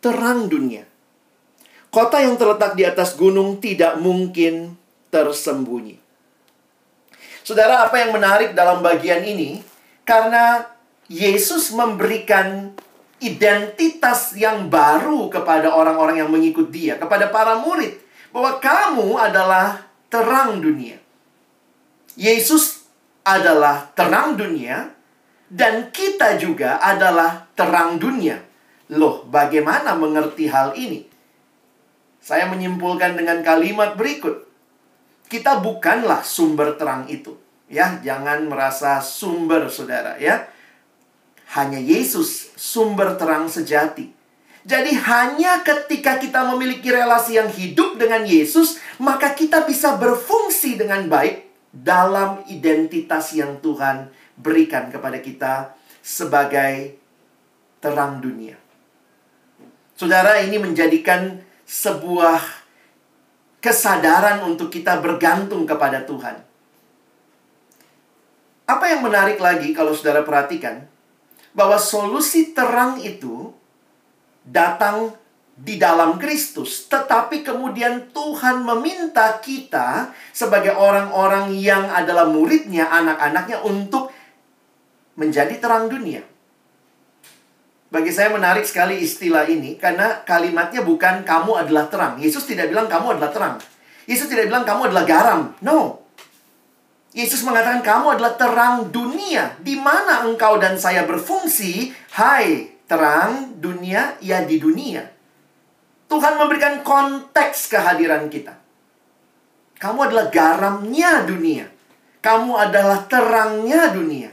terang 0.00 0.48
dunia. 0.48 0.88
Kota 1.92 2.24
yang 2.24 2.40
terletak 2.40 2.72
di 2.72 2.88
atas 2.88 3.20
gunung 3.20 3.60
tidak 3.60 4.00
mungkin 4.00 4.80
tersembunyi. 5.12 6.00
Saudara, 7.44 7.84
apa 7.86 8.00
yang 8.00 8.16
menarik 8.16 8.56
dalam 8.56 8.82
bagian 8.82 9.22
ini? 9.22 9.62
Karena 10.02 10.66
Yesus 11.06 11.70
memberikan 11.70 12.74
identitas 13.20 14.36
yang 14.36 14.68
baru 14.68 15.32
kepada 15.32 15.72
orang-orang 15.72 16.20
yang 16.20 16.30
mengikut 16.32 16.68
dia, 16.68 17.00
kepada 17.00 17.32
para 17.32 17.56
murid, 17.56 17.96
bahwa 18.32 18.60
kamu 18.60 19.16
adalah 19.16 19.88
terang 20.12 20.60
dunia. 20.60 21.00
Yesus 22.16 22.84
adalah 23.24 23.88
terang 23.96 24.36
dunia, 24.36 24.92
dan 25.46 25.94
kita 25.94 26.36
juga 26.36 26.82
adalah 26.82 27.46
terang 27.54 27.96
dunia. 27.96 28.42
Loh, 28.92 29.26
bagaimana 29.26 29.94
mengerti 29.98 30.46
hal 30.50 30.74
ini? 30.78 31.06
Saya 32.22 32.50
menyimpulkan 32.50 33.14
dengan 33.14 33.42
kalimat 33.46 33.94
berikut. 33.94 34.46
Kita 35.26 35.62
bukanlah 35.62 36.22
sumber 36.26 36.74
terang 36.74 37.06
itu. 37.06 37.34
Ya, 37.66 37.98
jangan 38.02 38.46
merasa 38.46 39.02
sumber 39.02 39.66
saudara 39.70 40.18
ya. 40.18 40.46
Hanya 41.54 41.78
Yesus 41.78 42.50
sumber 42.58 43.14
terang 43.14 43.46
sejati. 43.46 44.10
Jadi 44.66 44.98
hanya 44.98 45.62
ketika 45.62 46.18
kita 46.18 46.42
memiliki 46.42 46.90
relasi 46.90 47.38
yang 47.38 47.46
hidup 47.46 48.02
dengan 48.02 48.26
Yesus, 48.26 48.82
maka 48.98 49.30
kita 49.30 49.62
bisa 49.62 49.94
berfungsi 49.94 50.74
dengan 50.74 51.06
baik 51.06 51.46
dalam 51.70 52.42
identitas 52.50 53.30
yang 53.30 53.62
Tuhan 53.62 54.10
berikan 54.34 54.90
kepada 54.90 55.22
kita 55.22 55.78
sebagai 56.02 56.98
terang 57.78 58.18
dunia. 58.18 58.58
Saudara, 59.94 60.42
ini 60.42 60.58
menjadikan 60.58 61.38
sebuah 61.62 62.42
kesadaran 63.62 64.46
untuk 64.50 64.70
kita 64.70 64.98
bergantung 64.98 65.62
kepada 65.62 66.02
Tuhan. 66.02 66.42
Apa 68.66 68.84
yang 68.90 69.06
menarik 69.06 69.38
lagi 69.38 69.70
kalau 69.70 69.94
saudara 69.94 70.26
perhatikan, 70.26 70.90
bahwa 71.56 71.80
solusi 71.80 72.52
terang 72.52 73.00
itu 73.00 73.48
datang 74.44 75.16
di 75.56 75.80
dalam 75.80 76.20
Kristus, 76.20 76.84
tetapi 76.84 77.40
kemudian 77.40 78.12
Tuhan 78.12 78.60
meminta 78.60 79.40
kita 79.40 80.12
sebagai 80.36 80.76
orang-orang 80.76 81.56
yang 81.56 81.88
adalah 81.88 82.28
muridnya, 82.28 82.92
anak-anaknya 82.92 83.64
untuk 83.64 84.12
menjadi 85.16 85.56
terang 85.56 85.88
dunia. 85.88 86.20
Bagi 87.88 88.12
saya 88.12 88.28
menarik 88.28 88.68
sekali 88.68 89.00
istilah 89.00 89.48
ini 89.48 89.80
karena 89.80 90.20
kalimatnya 90.28 90.84
bukan 90.84 91.24
kamu 91.24 91.56
adalah 91.56 91.88
terang. 91.88 92.20
Yesus 92.20 92.44
tidak 92.44 92.68
bilang 92.68 92.92
kamu 92.92 93.16
adalah 93.16 93.32
terang. 93.32 93.56
Yesus 94.04 94.28
tidak 94.28 94.52
bilang 94.52 94.68
kamu 94.68 94.92
adalah 94.92 95.08
garam. 95.08 95.40
No. 95.64 96.04
Yesus 97.16 97.48
mengatakan 97.48 97.80
kamu 97.80 98.20
adalah 98.20 98.36
terang 98.36 98.92
dunia. 98.92 99.56
Di 99.64 99.72
mana 99.80 100.28
engkau 100.28 100.60
dan 100.60 100.76
saya 100.76 101.08
berfungsi? 101.08 101.88
Hai, 102.12 102.76
terang 102.84 103.56
dunia, 103.56 104.20
ya 104.20 104.44
di 104.44 104.60
dunia. 104.60 105.00
Tuhan 106.12 106.36
memberikan 106.36 106.84
konteks 106.84 107.72
kehadiran 107.72 108.28
kita. 108.28 108.60
Kamu 109.80 110.12
adalah 110.12 110.28
garamnya 110.28 111.24
dunia. 111.24 111.64
Kamu 112.20 112.52
adalah 112.52 113.08
terangnya 113.08 113.96
dunia. 113.96 114.28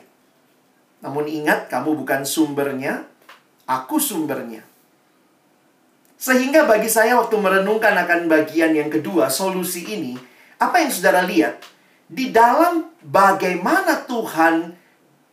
Namun 0.99 1.23
ingat, 1.31 1.71
kamu 1.71 2.03
bukan 2.03 2.27
sumbernya, 2.27 3.07
aku 3.63 3.95
sumbernya. 3.95 4.59
Sehingga 6.19 6.67
bagi 6.67 6.91
saya 6.91 7.15
waktu 7.15 7.35
merenungkan 7.39 7.95
akan 7.95 8.27
bagian 8.27 8.75
yang 8.75 8.91
kedua, 8.91 9.31
solusi 9.31 9.87
ini, 9.87 10.19
apa 10.59 10.83
yang 10.83 10.91
saudara 10.91 11.23
lihat? 11.23 11.72
Di 12.07 12.29
dalam 12.29 12.91
bagaimana 13.01 14.03
Tuhan 14.05 14.75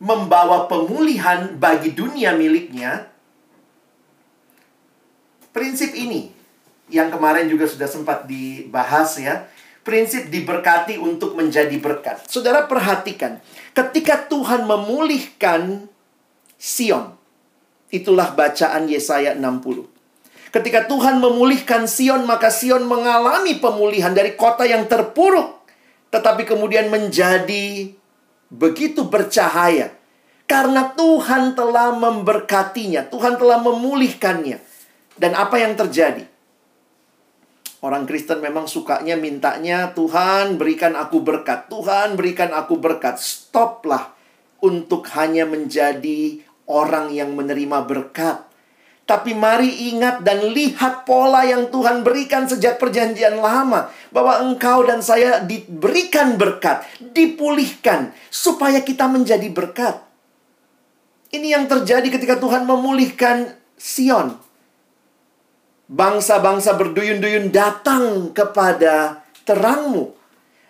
membawa 0.01 0.65
pemulihan 0.65 1.61
bagi 1.61 1.93
dunia 1.93 2.33
miliknya, 2.33 3.11
prinsip 5.53 5.93
ini 5.93 6.33
yang 6.91 7.13
kemarin 7.13 7.47
juga 7.47 7.71
sudah 7.71 7.87
sempat 7.87 8.27
dibahas 8.27 9.19
ya, 9.21 9.47
prinsip 9.87 10.29
diberkati 10.29 10.99
untuk 10.99 11.39
menjadi 11.39 11.75
berkat. 11.79 12.27
Saudara 12.27 12.67
perhatikan, 12.67 13.39
ketika 13.73 14.27
Tuhan 14.27 14.67
memulihkan 14.67 15.89
Sion, 16.61 17.17
itulah 17.89 18.33
bacaan 18.37 18.87
Yesaya 18.91 19.33
60. 19.37 19.89
Ketika 20.51 20.91
Tuhan 20.91 21.23
memulihkan 21.23 21.87
Sion, 21.87 22.27
maka 22.27 22.51
Sion 22.51 22.83
mengalami 22.85 23.63
pemulihan 23.63 24.11
dari 24.11 24.35
kota 24.35 24.67
yang 24.67 24.91
terpuruk, 24.91 25.60
tetapi 26.11 26.43
kemudian 26.43 26.91
menjadi 26.91 27.95
begitu 28.51 29.07
bercahaya. 29.07 29.95
Karena 30.51 30.91
Tuhan 30.99 31.55
telah 31.55 31.95
memberkatinya, 31.95 33.07
Tuhan 33.07 33.39
telah 33.39 33.63
memulihkannya. 33.63 34.59
Dan 35.15 35.39
apa 35.39 35.63
yang 35.63 35.79
terjadi? 35.79 36.27
Orang 37.81 38.05
Kristen 38.05 38.43
memang 38.43 38.67
sukanya 38.67 39.15
mintanya 39.15 39.95
Tuhan 39.95 40.59
berikan 40.59 40.99
aku 40.99 41.23
berkat. 41.23 41.71
Tuhan 41.71 42.19
berikan 42.19 42.51
aku 42.51 42.77
berkat. 42.77 43.23
Stoplah 43.23 44.13
untuk 44.61 45.07
hanya 45.17 45.47
menjadi 45.47 46.43
orang 46.67 47.15
yang 47.15 47.33
menerima 47.33 47.87
berkat. 47.87 48.50
Tapi 49.11 49.35
mari 49.35 49.91
ingat 49.91 50.23
dan 50.23 50.55
lihat 50.55 51.03
pola 51.03 51.43
yang 51.43 51.67
Tuhan 51.67 52.07
berikan 52.07 52.47
sejak 52.47 52.79
perjanjian 52.79 53.43
lama. 53.43 53.91
Bahwa 54.15 54.39
engkau 54.39 54.87
dan 54.87 55.03
saya 55.03 55.43
diberikan 55.43 56.39
berkat, 56.39 56.87
dipulihkan, 57.03 58.15
supaya 58.31 58.79
kita 58.87 59.11
menjadi 59.11 59.51
berkat. 59.51 59.99
Ini 61.35 61.59
yang 61.59 61.67
terjadi 61.67 62.07
ketika 62.07 62.39
Tuhan 62.39 62.71
memulihkan 62.71 63.59
Sion 63.75 64.39
bangsa-bangsa 65.91 66.79
berduyun-duyun 66.79 67.51
datang 67.51 68.31
kepada 68.31 69.27
terangmu. 69.43 70.15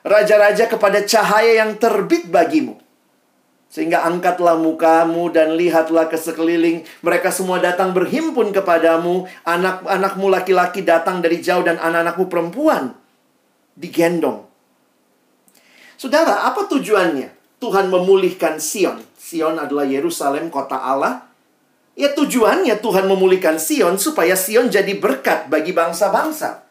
Raja-raja 0.01 0.65
kepada 0.65 1.05
cahaya 1.05 1.61
yang 1.61 1.77
terbit 1.77 2.25
bagimu. 2.33 2.81
Sehingga 3.71 4.03
angkatlah 4.03 4.59
mukamu 4.59 5.31
dan 5.31 5.55
lihatlah 5.55 6.11
ke 6.11 6.19
sekeliling. 6.19 6.83
Mereka 7.07 7.31
semua 7.31 7.63
datang 7.63 7.95
berhimpun 7.95 8.51
kepadamu. 8.51 9.31
Anak-anakmu 9.47 10.27
laki-laki 10.27 10.83
datang 10.83 11.23
dari 11.23 11.39
jauh 11.39 11.63
dan 11.63 11.79
anak-anakmu 11.79 12.27
perempuan 12.27 12.99
digendong. 13.79 14.43
Saudara, 15.95 16.51
apa 16.51 16.67
tujuannya? 16.67 17.31
Tuhan 17.63 17.87
memulihkan 17.95 18.59
Sion. 18.59 18.99
Sion 19.15 19.55
adalah 19.63 19.87
Yerusalem, 19.87 20.51
kota 20.51 20.75
Allah 20.75 21.31
Ya 22.01 22.17
tujuannya 22.17 22.81
Tuhan 22.81 23.05
memulihkan 23.11 23.61
Sion 23.61 24.01
supaya 24.01 24.33
Sion 24.39 24.73
jadi 24.73 24.97
berkat 24.97 25.53
bagi 25.53 25.77
bangsa-bangsa. 25.77 26.65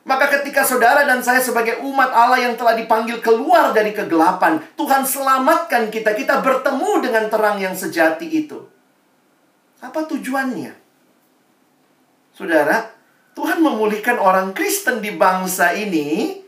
Maka 0.00 0.32
ketika 0.40 0.64
saudara 0.64 1.04
dan 1.04 1.20
saya 1.20 1.44
sebagai 1.44 1.84
umat 1.84 2.08
Allah 2.08 2.40
yang 2.40 2.56
telah 2.56 2.72
dipanggil 2.72 3.20
keluar 3.20 3.76
dari 3.76 3.92
kegelapan, 3.92 4.56
Tuhan 4.74 5.04
selamatkan 5.04 5.92
kita, 5.92 6.16
kita 6.16 6.40
bertemu 6.40 7.04
dengan 7.04 7.24
terang 7.28 7.60
yang 7.60 7.76
sejati 7.76 8.24
itu. 8.24 8.64
Apa 9.84 10.08
tujuannya? 10.08 10.72
Saudara, 12.32 12.96
Tuhan 13.36 13.60
memulihkan 13.60 14.16
orang 14.16 14.56
Kristen 14.56 15.04
di 15.04 15.12
bangsa 15.12 15.76
ini 15.76 16.40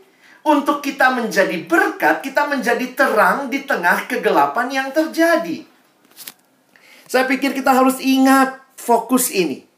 untuk 0.43 0.81
kita 0.81 1.13
menjadi 1.13 1.61
berkat, 1.63 2.25
kita 2.25 2.49
menjadi 2.49 2.89
terang 2.97 3.47
di 3.53 3.63
tengah 3.63 4.09
kegelapan 4.09 4.67
yang 4.73 4.89
terjadi. 4.89 5.63
Saya 7.07 7.29
pikir 7.29 7.53
kita 7.53 7.69
harus 7.69 8.01
ingat 8.01 8.57
fokus 8.73 9.29
ini. 9.29 9.72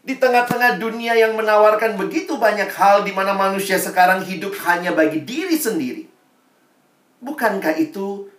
Di 0.00 0.16
tengah-tengah 0.16 0.80
dunia 0.80 1.12
yang 1.12 1.36
menawarkan 1.36 2.00
begitu 2.00 2.40
banyak 2.40 2.72
hal 2.72 3.04
di 3.04 3.12
mana 3.12 3.36
manusia 3.36 3.76
sekarang 3.76 4.24
hidup 4.24 4.56
hanya 4.64 4.96
bagi 4.96 5.20
diri 5.20 5.60
sendiri. 5.60 6.08
Bukankah 7.20 7.76
itu 7.76 8.32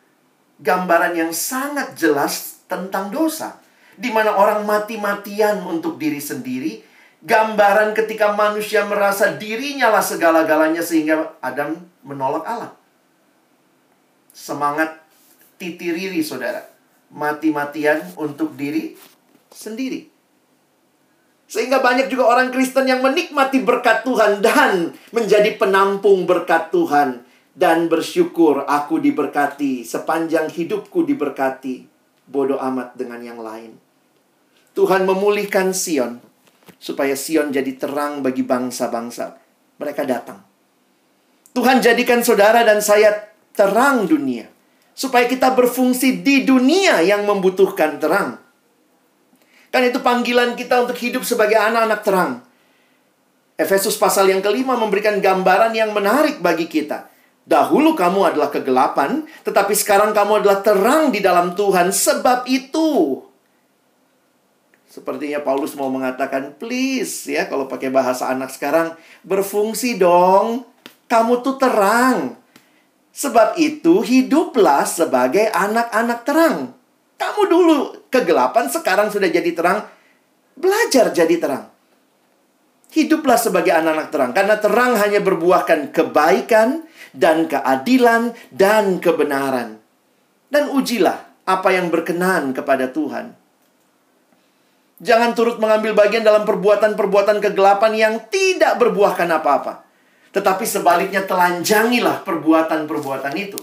gambaran 0.57 1.13
yang 1.13 1.31
sangat 1.31 1.93
jelas 1.93 2.65
tentang 2.65 3.13
dosa? 3.13 3.61
Di 3.93 4.09
mana 4.09 4.33
orang 4.33 4.65
mati-matian 4.65 5.61
untuk 5.69 6.01
diri 6.01 6.17
sendiri, 6.17 6.81
gambaran 7.21 7.93
ketika 7.93 8.33
manusia 8.33 8.81
merasa 8.89 9.37
dirinya 9.37 9.93
lah 9.93 10.01
segala-galanya 10.01 10.81
sehingga 10.81 11.37
Adam 11.45 11.77
menolak 12.01 12.41
Allah. 12.41 12.73
Semangat 14.33 14.97
titiriri 15.61 16.25
saudara. 16.25 16.65
Mati-matian 17.13 18.17
untuk 18.17 18.57
diri 18.57 18.97
sendiri. 19.53 20.10
Sehingga 21.51 21.83
banyak 21.83 22.07
juga 22.07 22.31
orang 22.31 22.47
Kristen 22.47 22.87
yang 22.87 23.03
menikmati 23.03 23.59
berkat 23.59 24.07
Tuhan 24.07 24.39
dan 24.39 24.95
menjadi 25.11 25.59
penampung 25.59 26.23
berkat 26.23 26.71
Tuhan. 26.71 27.27
Dan 27.51 27.91
bersyukur 27.91 28.63
aku 28.63 29.03
diberkati, 29.03 29.83
sepanjang 29.83 30.47
hidupku 30.47 31.03
diberkati. 31.03 31.83
Bodoh 32.23 32.55
amat 32.55 32.95
dengan 32.95 33.19
yang 33.19 33.43
lain. 33.43 33.75
Tuhan 34.71 35.03
memulihkan 35.03 35.75
Sion, 35.75 36.23
supaya 36.79 37.19
Sion 37.19 37.51
jadi 37.51 37.75
terang 37.75 38.23
bagi 38.23 38.47
bangsa-bangsa. 38.47 39.35
Mereka 39.75 40.07
datang. 40.07 40.39
Tuhan 41.51 41.83
jadikan 41.83 42.23
saudara 42.23 42.63
dan 42.63 42.79
saya 42.79 43.11
terang 43.51 44.07
dunia, 44.07 44.47
supaya 44.95 45.27
kita 45.27 45.51
berfungsi 45.51 46.23
di 46.23 46.47
dunia 46.47 47.03
yang 47.03 47.27
membutuhkan 47.27 47.99
terang. 47.99 48.39
Kan 49.71 49.87
itu 49.87 50.03
panggilan 50.03 50.59
kita 50.59 50.83
untuk 50.83 50.99
hidup 50.99 51.23
sebagai 51.23 51.55
anak-anak 51.55 52.01
terang. 52.03 52.33
Efesus 53.55 53.95
pasal 53.95 54.27
yang 54.27 54.43
kelima 54.43 54.75
memberikan 54.75 55.23
gambaran 55.23 55.71
yang 55.71 55.95
menarik 55.95 56.43
bagi 56.43 56.67
kita. 56.67 57.07
Dahulu 57.47 57.95
kamu 57.95 58.35
adalah 58.35 58.51
kegelapan, 58.51 59.25
tetapi 59.47 59.73
sekarang 59.73 60.11
kamu 60.11 60.43
adalah 60.43 60.59
terang 60.59 61.09
di 61.09 61.23
dalam 61.23 61.55
Tuhan. 61.55 61.89
Sebab 61.89 62.45
itu, 62.51 63.21
sepertinya 64.91 65.39
Paulus 65.39 65.73
mau 65.79 65.87
mengatakan, 65.87 66.53
please 66.59 67.31
ya, 67.31 67.47
kalau 67.47 67.65
pakai 67.65 67.89
bahasa 67.89 68.27
anak 68.27 68.51
sekarang, 68.51 68.93
berfungsi 69.23 69.95
dong. 69.95 70.67
Kamu 71.07 71.43
tuh 71.43 71.55
terang. 71.59 72.39
Sebab 73.11 73.59
itu, 73.59 73.99
hiduplah 74.03 74.87
sebagai 74.87 75.47
anak-anak 75.51 76.19
terang. 76.23 76.80
Kamu 77.21 77.41
dulu 77.45 77.77
kegelapan, 78.09 78.65
sekarang 78.65 79.13
sudah 79.13 79.29
jadi 79.29 79.53
terang. 79.53 79.85
Belajar 80.57 81.13
jadi 81.13 81.37
terang. 81.37 81.69
Hiduplah 82.89 83.37
sebagai 83.37 83.69
anak-anak 83.69 84.09
terang. 84.09 84.31
Karena 84.33 84.55
terang 84.57 84.97
hanya 84.97 85.21
berbuahkan 85.21 85.93
kebaikan 85.93 86.81
dan 87.13 87.45
keadilan 87.45 88.33
dan 88.49 88.97
kebenaran. 88.97 89.77
Dan 90.49 90.73
ujilah 90.73 91.45
apa 91.45 91.69
yang 91.69 91.93
berkenan 91.93 92.57
kepada 92.57 92.89
Tuhan. 92.89 93.37
Jangan 95.01 95.37
turut 95.37 95.61
mengambil 95.61 95.93
bagian 95.93 96.25
dalam 96.25 96.41
perbuatan-perbuatan 96.43 97.37
kegelapan 97.37 97.93
yang 97.93 98.13
tidak 98.33 98.81
berbuahkan 98.81 99.29
apa-apa. 99.29 99.85
Tetapi 100.33 100.65
sebaliknya 100.65 101.21
telanjangilah 101.25 102.25
perbuatan-perbuatan 102.25 103.33
itu. 103.37 103.61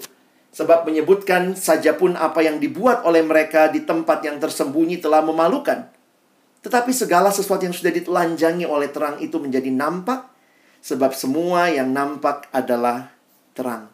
Sebab 0.49 0.89
menyebutkan 0.89 1.55
saja 1.55 1.95
pun 1.95 2.17
apa 2.17 2.41
yang 2.41 2.57
dibuat 2.59 3.05
oleh 3.05 3.21
mereka 3.21 3.69
di 3.69 3.85
tempat 3.85 4.25
yang 4.25 4.41
tersembunyi 4.41 4.99
telah 4.99 5.21
memalukan. 5.21 5.87
Tetapi 6.65 6.91
segala 6.91 7.31
sesuatu 7.31 7.63
yang 7.63 7.77
sudah 7.77 7.93
ditelanjangi 7.95 8.67
oleh 8.67 8.89
terang 8.91 9.21
itu 9.23 9.37
menjadi 9.39 9.69
nampak. 9.71 10.27
Sebab 10.83 11.13
semua 11.13 11.69
yang 11.69 11.93
nampak 11.93 12.49
adalah 12.55 13.13
terang. 13.53 13.93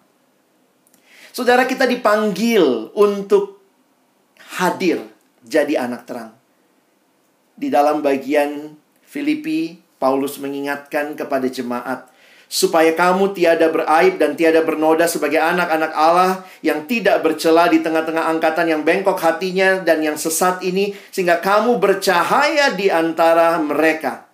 Saudara 1.34 1.66
kita 1.66 1.90
dipanggil 1.90 2.94
untuk 2.94 3.58
hadir 4.54 5.02
jadi 5.42 5.82
anak 5.82 6.06
terang. 6.06 6.30
Di 7.58 7.66
dalam 7.74 8.06
bagian 8.06 8.78
Filipi, 9.02 9.82
Paulus 9.98 10.38
mengingatkan 10.38 11.18
kepada 11.18 11.50
jemaat 11.50 12.13
supaya 12.54 12.94
kamu 12.94 13.34
tiada 13.34 13.66
beraib 13.66 14.14
dan 14.22 14.38
tiada 14.38 14.62
bernoda 14.62 15.10
sebagai 15.10 15.42
anak-anak 15.42 15.90
Allah 15.90 16.46
yang 16.62 16.86
tidak 16.86 17.26
bercela 17.26 17.66
di 17.66 17.82
tengah-tengah 17.82 18.30
angkatan 18.30 18.70
yang 18.70 18.86
bengkok 18.86 19.18
hatinya 19.18 19.82
dan 19.82 19.98
yang 20.06 20.14
sesat 20.14 20.62
ini 20.62 20.94
sehingga 21.10 21.42
kamu 21.42 21.82
bercahaya 21.82 22.70
di 22.78 22.94
antara 22.94 23.58
mereka 23.58 24.30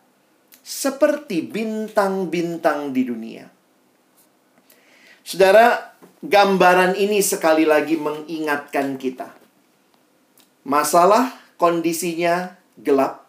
seperti 0.61 1.48
bintang-bintang 1.48 2.92
di 2.92 3.09
dunia. 3.09 3.48
Saudara, 5.24 5.96
gambaran 6.20 7.00
ini 7.00 7.24
sekali 7.24 7.64
lagi 7.64 7.96
mengingatkan 7.96 9.00
kita. 9.00 9.33
Masalah 10.68 11.40
kondisinya 11.56 12.52
gelap, 12.76 13.24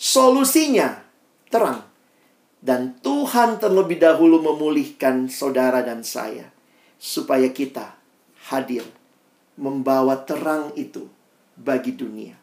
solusinya 0.00 1.04
terang. 1.52 1.93
Dan 2.64 2.96
Tuhan 3.04 3.60
terlebih 3.60 4.00
dahulu 4.00 4.40
memulihkan 4.40 5.28
saudara 5.28 5.84
dan 5.84 6.00
saya. 6.00 6.48
Supaya 6.96 7.52
kita 7.52 7.92
hadir. 8.48 8.88
Membawa 9.60 10.24
terang 10.24 10.72
itu 10.72 11.04
bagi 11.60 11.92
dunia. 11.92 12.34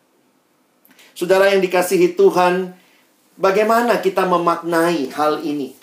Saudara 1.18 1.50
yang 1.50 1.60
dikasihi 1.60 2.14
Tuhan, 2.14 2.72
bagaimana 3.34 3.98
kita 3.98 4.30
memaknai 4.30 5.10
hal 5.10 5.42
ini? 5.42 5.74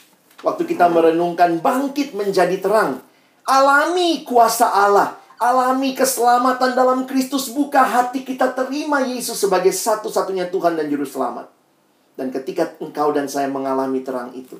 Waktu 0.46 0.70
kita 0.70 0.86
merenungkan 0.86 1.58
bangkit 1.58 2.14
menjadi 2.14 2.62
terang. 2.62 3.02
Alami 3.42 4.22
kuasa 4.22 4.70
Allah. 4.70 5.18
Alami 5.42 5.98
keselamatan 5.98 6.78
dalam 6.78 7.10
Kristus. 7.10 7.50
Buka 7.50 7.82
hati 7.82 8.22
kita 8.22 8.54
terima 8.54 9.02
Yesus 9.02 9.34
sebagai 9.34 9.74
satu-satunya 9.74 10.46
Tuhan 10.46 10.78
dan 10.78 10.86
Juru 10.86 11.04
Selamat. 11.04 11.57
Dan 12.18 12.34
ketika 12.34 12.74
engkau 12.82 13.14
dan 13.14 13.30
saya 13.30 13.46
mengalami 13.46 14.02
terang 14.02 14.34
itu, 14.34 14.58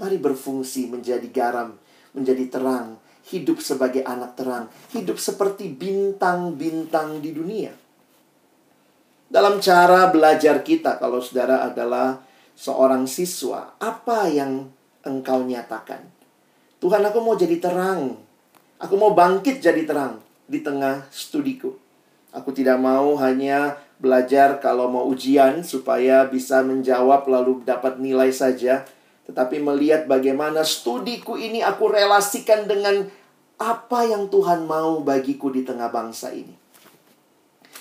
mari 0.00 0.16
berfungsi 0.16 0.88
menjadi 0.88 1.28
garam, 1.28 1.76
menjadi 2.16 2.48
terang, 2.48 2.96
hidup 3.28 3.60
sebagai 3.60 4.00
anak 4.00 4.32
terang, 4.32 4.72
hidup 4.96 5.20
seperti 5.20 5.68
bintang-bintang 5.68 7.20
di 7.20 7.36
dunia. 7.36 7.76
Dalam 9.28 9.60
cara 9.60 10.08
belajar 10.08 10.64
kita, 10.64 10.96
kalau 10.96 11.20
saudara 11.20 11.68
adalah 11.68 12.24
seorang 12.56 13.04
siswa, 13.04 13.76
apa 13.76 14.32
yang 14.32 14.64
engkau 15.04 15.44
nyatakan? 15.44 16.00
Tuhan, 16.80 17.04
aku 17.04 17.20
mau 17.20 17.36
jadi 17.36 17.60
terang. 17.60 18.16
Aku 18.80 18.96
mau 18.96 19.12
bangkit 19.12 19.60
jadi 19.60 19.84
terang 19.84 20.16
di 20.48 20.64
tengah 20.64 21.08
studiku. 21.12 21.76
Aku 22.32 22.56
tidak 22.56 22.80
mau 22.80 23.14
hanya 23.20 23.83
belajar 23.98 24.58
kalau 24.58 24.90
mau 24.90 25.06
ujian 25.06 25.62
supaya 25.62 26.26
bisa 26.26 26.62
menjawab 26.66 27.26
lalu 27.30 27.62
dapat 27.62 27.98
nilai 28.02 28.30
saja, 28.34 28.86
tetapi 29.24 29.62
melihat 29.62 30.04
bagaimana 30.04 30.66
studiku 30.66 31.38
ini 31.38 31.64
aku 31.64 31.88
relasikan 31.88 32.68
dengan 32.68 33.08
apa 33.60 34.00
yang 34.04 34.28
Tuhan 34.28 34.66
mau 34.66 35.00
bagiku 35.00 35.48
di 35.48 35.62
tengah 35.62 35.88
bangsa 35.88 36.34
ini. 36.34 36.54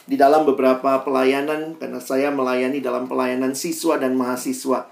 Di 0.04 0.20
dalam 0.20 0.44
beberapa 0.44 1.00
pelayanan, 1.00 1.80
karena 1.80 2.04
saya 2.04 2.28
melayani 2.28 2.84
dalam 2.84 3.08
pelayanan 3.08 3.56
siswa 3.56 3.96
dan 3.96 4.20
mahasiswa, 4.20 4.92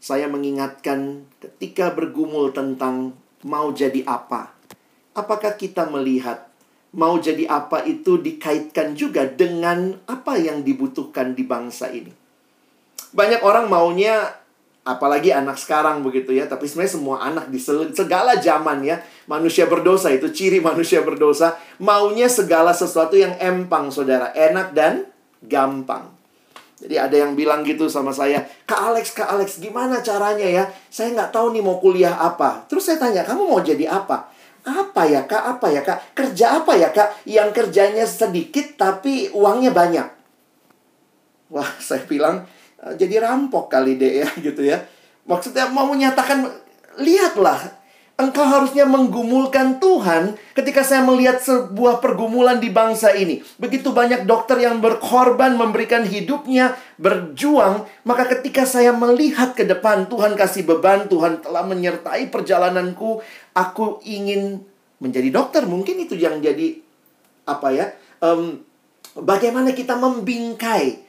saya 0.00 0.26
mengingatkan 0.28 1.24
ketika 1.40 1.92
bergumul 1.96 2.52
tentang 2.52 3.16
mau 3.40 3.72
jadi 3.72 4.04
apa, 4.04 4.52
apakah 5.16 5.56
kita 5.56 5.88
melihat 5.88 6.49
mau 6.90 7.18
jadi 7.22 7.46
apa 7.46 7.86
itu 7.86 8.18
dikaitkan 8.18 8.98
juga 8.98 9.26
dengan 9.26 9.94
apa 10.10 10.34
yang 10.34 10.66
dibutuhkan 10.66 11.38
di 11.38 11.46
bangsa 11.46 11.90
ini. 11.94 12.10
Banyak 13.14 13.42
orang 13.46 13.70
maunya 13.70 14.40
apalagi 14.82 15.30
anak 15.30 15.60
sekarang 15.60 16.02
begitu 16.02 16.34
ya, 16.34 16.50
tapi 16.50 16.66
sebenarnya 16.66 16.94
semua 16.98 17.16
anak 17.22 17.46
di 17.52 17.60
segala 17.94 18.40
zaman 18.40 18.82
ya, 18.82 18.98
manusia 19.30 19.68
berdosa 19.70 20.10
itu 20.10 20.32
ciri 20.34 20.58
manusia 20.70 21.04
berdosa, 21.04 21.54
maunya 21.78 22.26
segala 22.26 22.74
sesuatu 22.74 23.14
yang 23.14 23.36
empang 23.38 23.92
Saudara, 23.94 24.34
enak 24.34 24.74
dan 24.74 25.06
gampang. 25.44 26.10
Jadi 26.80 26.96
ada 26.96 27.12
yang 27.12 27.36
bilang 27.36 27.60
gitu 27.60 27.92
sama 27.92 28.08
saya, 28.08 28.40
Kak 28.64 28.80
Alex, 28.80 29.12
Kak 29.12 29.28
Alex, 29.28 29.60
gimana 29.60 30.00
caranya 30.00 30.48
ya? 30.48 30.64
Saya 30.88 31.12
nggak 31.12 31.28
tahu 31.28 31.52
nih 31.52 31.60
mau 31.60 31.76
kuliah 31.76 32.16
apa. 32.16 32.64
Terus 32.72 32.88
saya 32.88 32.96
tanya, 32.96 33.20
kamu 33.20 33.52
mau 33.52 33.60
jadi 33.60 33.84
apa? 33.84 34.32
Apa 34.64 35.08
ya 35.08 35.24
kak? 35.24 35.42
Apa 35.56 35.66
ya 35.72 35.80
kak? 35.80 36.12
Kerja 36.12 36.60
apa 36.60 36.76
ya 36.76 36.92
kak? 36.92 37.24
Yang 37.24 37.50
kerjanya 37.56 38.04
sedikit 38.04 38.76
tapi 38.76 39.32
uangnya 39.32 39.72
banyak. 39.72 40.08
Wah, 41.50 41.70
saya 41.86 42.04
bilang, 42.04 42.44
"Eh, 42.80 42.94
jadi 43.00 43.24
rampok 43.24 43.72
kali 43.72 43.96
deh 43.96 44.24
ya 44.24 44.28
gitu 44.46 44.60
ya. 44.64 44.80
Maksudnya 45.24 45.68
mau 45.72 45.88
menyatakan, 45.88 46.44
lihatlah 47.00 47.79
Engkau 48.20 48.44
harusnya 48.44 48.84
menggumulkan 48.84 49.80
Tuhan 49.80 50.36
ketika 50.52 50.84
saya 50.84 51.00
melihat 51.00 51.40
sebuah 51.40 52.04
pergumulan 52.04 52.60
di 52.60 52.68
bangsa 52.68 53.16
ini. 53.16 53.40
Begitu 53.56 53.96
banyak 53.96 54.28
dokter 54.28 54.60
yang 54.60 54.84
berkorban, 54.84 55.56
memberikan 55.56 56.04
hidupnya, 56.04 56.76
berjuang. 57.00 57.88
Maka 58.04 58.28
ketika 58.36 58.68
saya 58.68 58.92
melihat 58.92 59.56
ke 59.56 59.64
depan, 59.64 60.04
Tuhan 60.12 60.36
kasih 60.36 60.68
beban, 60.68 61.08
Tuhan 61.08 61.40
telah 61.40 61.64
menyertai 61.64 62.28
perjalananku. 62.28 63.24
Aku 63.56 64.04
ingin 64.04 64.68
menjadi 65.00 65.32
dokter. 65.32 65.64
Mungkin 65.64 66.04
itu 66.04 66.12
yang 66.20 66.44
jadi, 66.44 66.76
apa 67.48 67.72
ya, 67.72 67.88
em, 68.20 68.60
bagaimana 69.16 69.72
kita 69.72 69.96
membingkai 69.96 71.08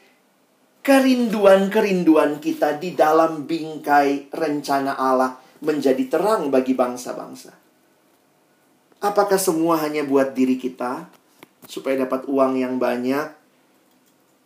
kerinduan-kerinduan 0.80 2.40
kita 2.40 2.80
di 2.80 2.96
dalam 2.96 3.44
bingkai 3.46 4.32
rencana 4.32 4.96
Allah 4.96 5.41
menjadi 5.62 6.04
terang 6.10 6.50
bagi 6.50 6.74
bangsa-bangsa. 6.74 7.54
Apakah 9.02 9.38
semua 9.38 9.78
hanya 9.82 10.06
buat 10.06 10.34
diri 10.34 10.58
kita 10.58 11.10
supaya 11.70 12.06
dapat 12.06 12.26
uang 12.26 12.58
yang 12.58 12.82
banyak? 12.82 13.34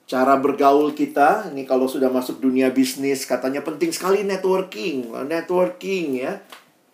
Cara 0.06 0.38
bergaul 0.38 0.94
kita, 0.94 1.50
ini 1.50 1.66
kalau 1.66 1.90
sudah 1.90 2.14
masuk 2.14 2.38
dunia 2.38 2.70
bisnis 2.70 3.26
katanya 3.26 3.66
penting 3.66 3.90
sekali 3.90 4.22
networking, 4.22 5.10
networking 5.26 6.22
ya. 6.22 6.46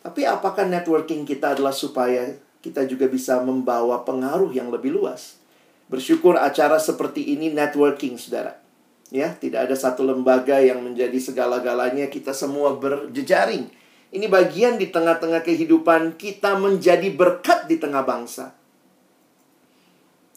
Tapi 0.02 0.24
apakah 0.24 0.64
networking 0.64 1.28
kita 1.28 1.54
adalah 1.54 1.76
supaya 1.76 2.34
kita 2.64 2.88
juga 2.88 3.12
bisa 3.12 3.44
membawa 3.44 4.02
pengaruh 4.08 4.50
yang 4.56 4.72
lebih 4.72 4.96
luas? 4.96 5.38
Bersyukur 5.92 6.40
acara 6.40 6.80
seperti 6.80 7.36
ini 7.36 7.52
networking, 7.52 8.16
Saudara. 8.16 8.56
Ya, 9.12 9.36
tidak 9.36 9.68
ada 9.68 9.76
satu 9.76 10.08
lembaga 10.08 10.64
yang 10.64 10.80
menjadi 10.80 11.20
segala-galanya, 11.20 12.08
kita 12.08 12.32
semua 12.32 12.80
berjejaring 12.80 13.81
ini 14.12 14.28
bagian 14.28 14.76
di 14.76 14.92
tengah-tengah 14.92 15.40
kehidupan 15.40 16.20
kita 16.20 16.60
menjadi 16.60 17.08
berkat 17.16 17.72
di 17.72 17.80
tengah 17.80 18.04
bangsa. 18.04 18.52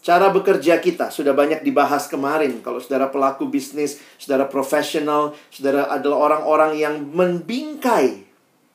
Cara 0.05 0.29
bekerja 0.29 0.79
kita 0.85 1.09
sudah 1.09 1.33
banyak 1.33 1.65
dibahas 1.65 2.07
kemarin. 2.07 2.61
Kalau 2.61 2.77
saudara 2.79 3.09
pelaku 3.09 3.49
bisnis, 3.49 3.99
saudara 4.21 4.45
profesional, 4.45 5.33
saudara 5.49 5.89
adalah 5.89 6.29
orang-orang 6.29 6.77
yang 6.77 6.95
membingkai 7.09 8.23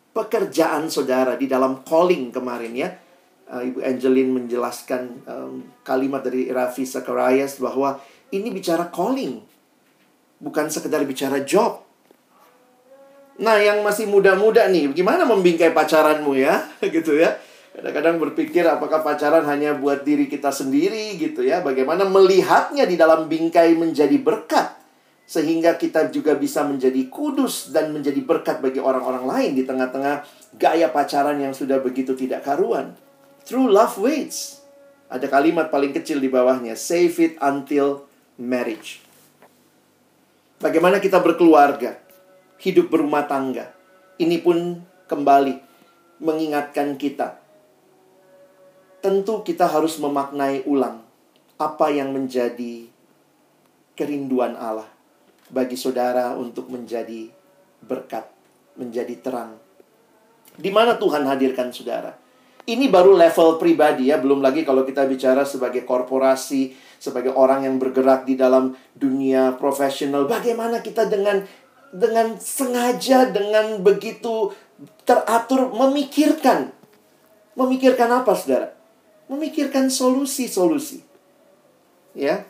pekerjaan 0.09 0.89
saudara 0.89 1.37
di 1.37 1.45
dalam 1.45 1.85
calling 1.85 2.33
kemarin 2.33 2.73
ya. 2.73 2.89
Uh, 3.49 3.61
Ibu 3.61 3.79
Angeline 3.81 4.31
menjelaskan 4.41 5.01
um, 5.25 5.53
kalimat 5.85 6.25
dari 6.25 6.49
Raffi 6.49 6.85
Zacharias 6.85 7.61
bahwa 7.61 8.01
ini 8.33 8.49
bicara 8.49 8.89
calling. 8.89 9.41
Bukan 10.41 10.65
sekedar 10.73 11.05
bicara 11.05 11.45
job. 11.45 11.88
Nah, 13.39 13.55
yang 13.55 13.79
masih 13.87 14.03
muda-muda 14.11 14.67
nih, 14.67 14.91
gimana 14.91 15.23
membingkai 15.23 15.71
pacaranmu 15.71 16.35
ya? 16.35 16.67
gitu 16.83 17.15
ya. 17.15 17.39
Kadang-kadang 17.71 18.19
berpikir 18.19 18.67
apakah 18.67 18.99
pacaran 18.99 19.47
hanya 19.47 19.79
buat 19.79 20.03
diri 20.03 20.27
kita 20.27 20.51
sendiri 20.51 21.15
gitu 21.15 21.47
ya. 21.47 21.63
Bagaimana 21.63 22.03
melihatnya 22.03 22.83
di 22.83 22.99
dalam 22.99 23.31
bingkai 23.31 23.79
menjadi 23.79 24.19
berkat. 24.19 24.75
Sehingga 25.23 25.79
kita 25.79 26.11
juga 26.11 26.35
bisa 26.35 26.67
menjadi 26.67 27.07
kudus 27.07 27.71
dan 27.71 27.95
menjadi 27.95 28.19
berkat 28.19 28.59
bagi 28.59 28.83
orang-orang 28.83 29.23
lain 29.23 29.51
di 29.55 29.63
tengah-tengah 29.63 30.27
gaya 30.59 30.91
pacaran 30.91 31.39
yang 31.39 31.55
sudah 31.55 31.79
begitu 31.79 32.17
tidak 32.19 32.43
karuan. 32.43 32.97
True 33.47 33.71
love 33.71 33.95
waits. 34.03 34.59
Ada 35.07 35.31
kalimat 35.31 35.71
paling 35.71 35.95
kecil 35.95 36.19
di 36.19 36.27
bawahnya. 36.27 36.75
Save 36.75 37.15
it 37.23 37.33
until 37.39 38.03
marriage. 38.35 38.99
Bagaimana 40.59 40.99
kita 40.99 41.23
berkeluarga? 41.23 42.08
Hidup 42.59 42.91
berumah 42.91 43.25
tangga. 43.25 43.71
Ini 44.19 44.43
pun 44.43 44.83
kembali 45.07 45.55
mengingatkan 46.19 46.99
kita. 46.99 47.39
Tentu 48.99 49.47
kita 49.47 49.65
harus 49.65 49.95
memaknai 49.97 50.67
ulang 50.67 51.07
apa 51.55 51.87
yang 51.87 52.11
menjadi 52.11 52.87
kerinduan 53.95 54.59
Allah 54.59 54.87
bagi 55.51 55.79
saudara 55.79 56.35
untuk 56.35 56.67
menjadi 56.67 57.31
berkat, 57.83 58.27
menjadi 58.75 59.15
terang. 59.23 59.55
Di 60.59 60.67
mana 60.67 60.99
Tuhan 60.99 61.23
hadirkan 61.23 61.71
saudara? 61.71 62.11
Ini 62.69 62.85
baru 62.91 63.17
level 63.17 63.57
pribadi 63.57 64.13
ya, 64.13 64.21
belum 64.21 64.45
lagi 64.45 64.61
kalau 64.61 64.85
kita 64.85 65.09
bicara 65.09 65.41
sebagai 65.41 65.87
korporasi, 65.89 66.75
sebagai 67.01 67.33
orang 67.33 67.65
yang 67.65 67.81
bergerak 67.81 68.29
di 68.29 68.37
dalam 68.37 68.77
dunia 68.93 69.57
profesional. 69.57 70.29
Bagaimana 70.29 70.83
kita 70.83 71.09
dengan 71.09 71.41
dengan 71.89 72.37
sengaja, 72.37 73.29
dengan 73.29 73.81
begitu 73.81 74.53
teratur 75.03 75.73
memikirkan. 75.73 76.71
Memikirkan 77.57 78.09
apa, 78.13 78.33
saudara? 78.37 78.71
Memikirkan 79.27 79.91
solusi-solusi. 79.91 81.03
Ya. 82.15 82.47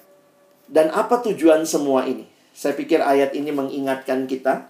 Dan 0.69 0.93
apa 0.93 1.19
tujuan 1.25 1.65
semua 1.65 2.05
ini? 2.05 2.29
Saya 2.53 2.77
pikir 2.77 3.01
ayat 3.01 3.33
ini 3.33 3.49
mengingatkan 3.49 4.29
kita. 4.29 4.69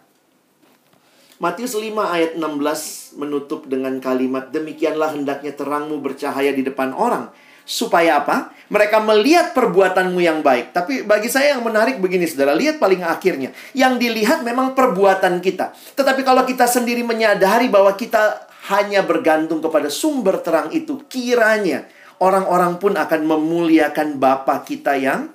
Matius 1.39 1.71
5 1.71 1.95
ayat 2.03 2.31
16 2.35 3.15
menutup 3.15 3.63
dengan 3.67 3.95
kalimat, 4.03 4.51
Demikianlah 4.51 5.15
hendaknya 5.15 5.55
terangmu 5.55 6.03
bercahaya 6.03 6.51
di 6.51 6.67
depan 6.67 6.91
orang, 6.91 7.31
Supaya 7.69 8.25
apa? 8.25 8.49
Mereka 8.73 8.97
melihat 9.05 9.53
perbuatanmu 9.53 10.17
yang 10.17 10.41
baik. 10.41 10.73
Tapi 10.73 11.05
bagi 11.05 11.29
saya 11.29 11.53
yang 11.53 11.61
menarik 11.61 12.01
begini, 12.01 12.25
saudara. 12.25 12.57
Lihat 12.57 12.81
paling 12.81 13.05
akhirnya. 13.05 13.53
Yang 13.77 14.09
dilihat 14.09 14.41
memang 14.41 14.73
perbuatan 14.73 15.37
kita. 15.37 15.77
Tetapi 15.93 16.25
kalau 16.25 16.49
kita 16.49 16.65
sendiri 16.65 17.05
menyadari 17.05 17.69
bahwa 17.69 17.93
kita 17.93 18.49
hanya 18.73 19.05
bergantung 19.05 19.61
kepada 19.61 19.85
sumber 19.93 20.41
terang 20.41 20.73
itu, 20.73 21.05
kiranya 21.05 21.85
orang-orang 22.17 22.81
pun 22.81 22.97
akan 22.97 23.21
memuliakan 23.25 24.17
Bapa 24.17 24.65
kita 24.65 24.97
yang 24.97 25.29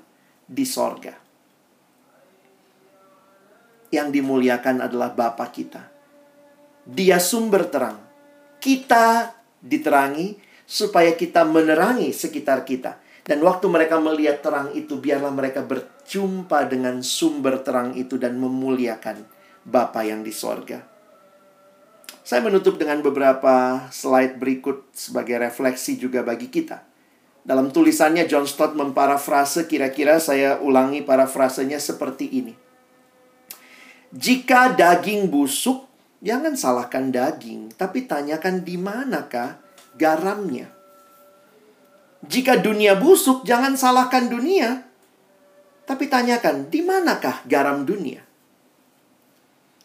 di 0.51 0.67
sorga. 0.67 1.15
Yang 3.95 4.09
dimuliakan 4.11 4.91
adalah 4.91 5.15
Bapa 5.15 5.47
kita. 5.55 5.87
Dia 6.83 7.23
sumber 7.23 7.71
terang. 7.71 7.99
Kita 8.59 9.31
diterangi, 9.63 10.44
supaya 10.65 11.13
kita 11.15 11.45
menerangi 11.45 12.11
sekitar 12.11 12.65
kita. 12.65 13.01
Dan 13.25 13.41
waktu 13.41 13.73
mereka 13.73 13.97
melihat 13.97 14.45
terang 14.45 14.77
itu, 14.77 15.01
biarlah 15.01 15.33
mereka 15.33 15.65
berjumpa 15.65 16.69
dengan 16.69 17.01
sumber 17.01 17.65
terang 17.65 17.97
itu 17.97 18.21
dan 18.21 18.37
memuliakan 18.37 19.25
Bapa 19.65 20.05
yang 20.05 20.21
di 20.21 20.29
sorga. 20.29 20.85
Saya 22.21 22.45
menutup 22.45 22.77
dengan 22.77 23.01
beberapa 23.01 23.89
slide 23.89 24.37
berikut 24.37 24.93
sebagai 24.93 25.41
refleksi 25.41 25.97
juga 25.97 26.21
bagi 26.21 26.53
kita. 26.53 26.85
Dalam 27.45 27.73
tulisannya 27.73 28.25
John 28.25 28.49
Stott 28.49 28.73
memparafrase 28.77 29.69
kira-kira 29.69 30.21
saya 30.21 30.61
ulangi 30.61 31.05
parafrasenya 31.05 31.81
seperti 31.81 32.29
ini. 32.29 32.57
Jika 34.13 34.73
daging 34.73 35.29
busuk, 35.29 35.85
jangan 36.25 36.57
salahkan 36.57 37.13
daging, 37.13 37.73
tapi 37.77 38.09
tanyakan 38.09 38.65
di 38.65 38.77
manakah 38.81 39.64
garamnya. 39.97 40.71
Jika 42.25 42.61
dunia 42.61 42.97
busuk, 42.97 43.45
jangan 43.45 43.77
salahkan 43.77 44.33
dunia. 44.33 44.85
Tapi 45.85 46.09
tanyakan, 46.09 46.73
di 46.73 46.81
manakah 46.81 47.45
garam 47.45 47.85
dunia? 47.85 48.25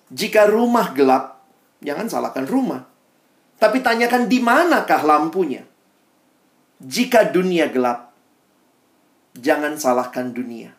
Jika 0.10 0.48
rumah 0.48 0.96
gelap, 0.96 1.44
jangan 1.84 2.08
salahkan 2.08 2.48
rumah. 2.48 2.88
Tapi 3.60 3.84
tanyakan 3.84 4.32
di 4.32 4.40
manakah 4.40 5.04
lampunya? 5.04 5.68
Jika 6.80 7.28
dunia 7.28 7.68
gelap, 7.68 8.16
jangan 9.36 9.76
salahkan 9.76 10.32
dunia. 10.32 10.72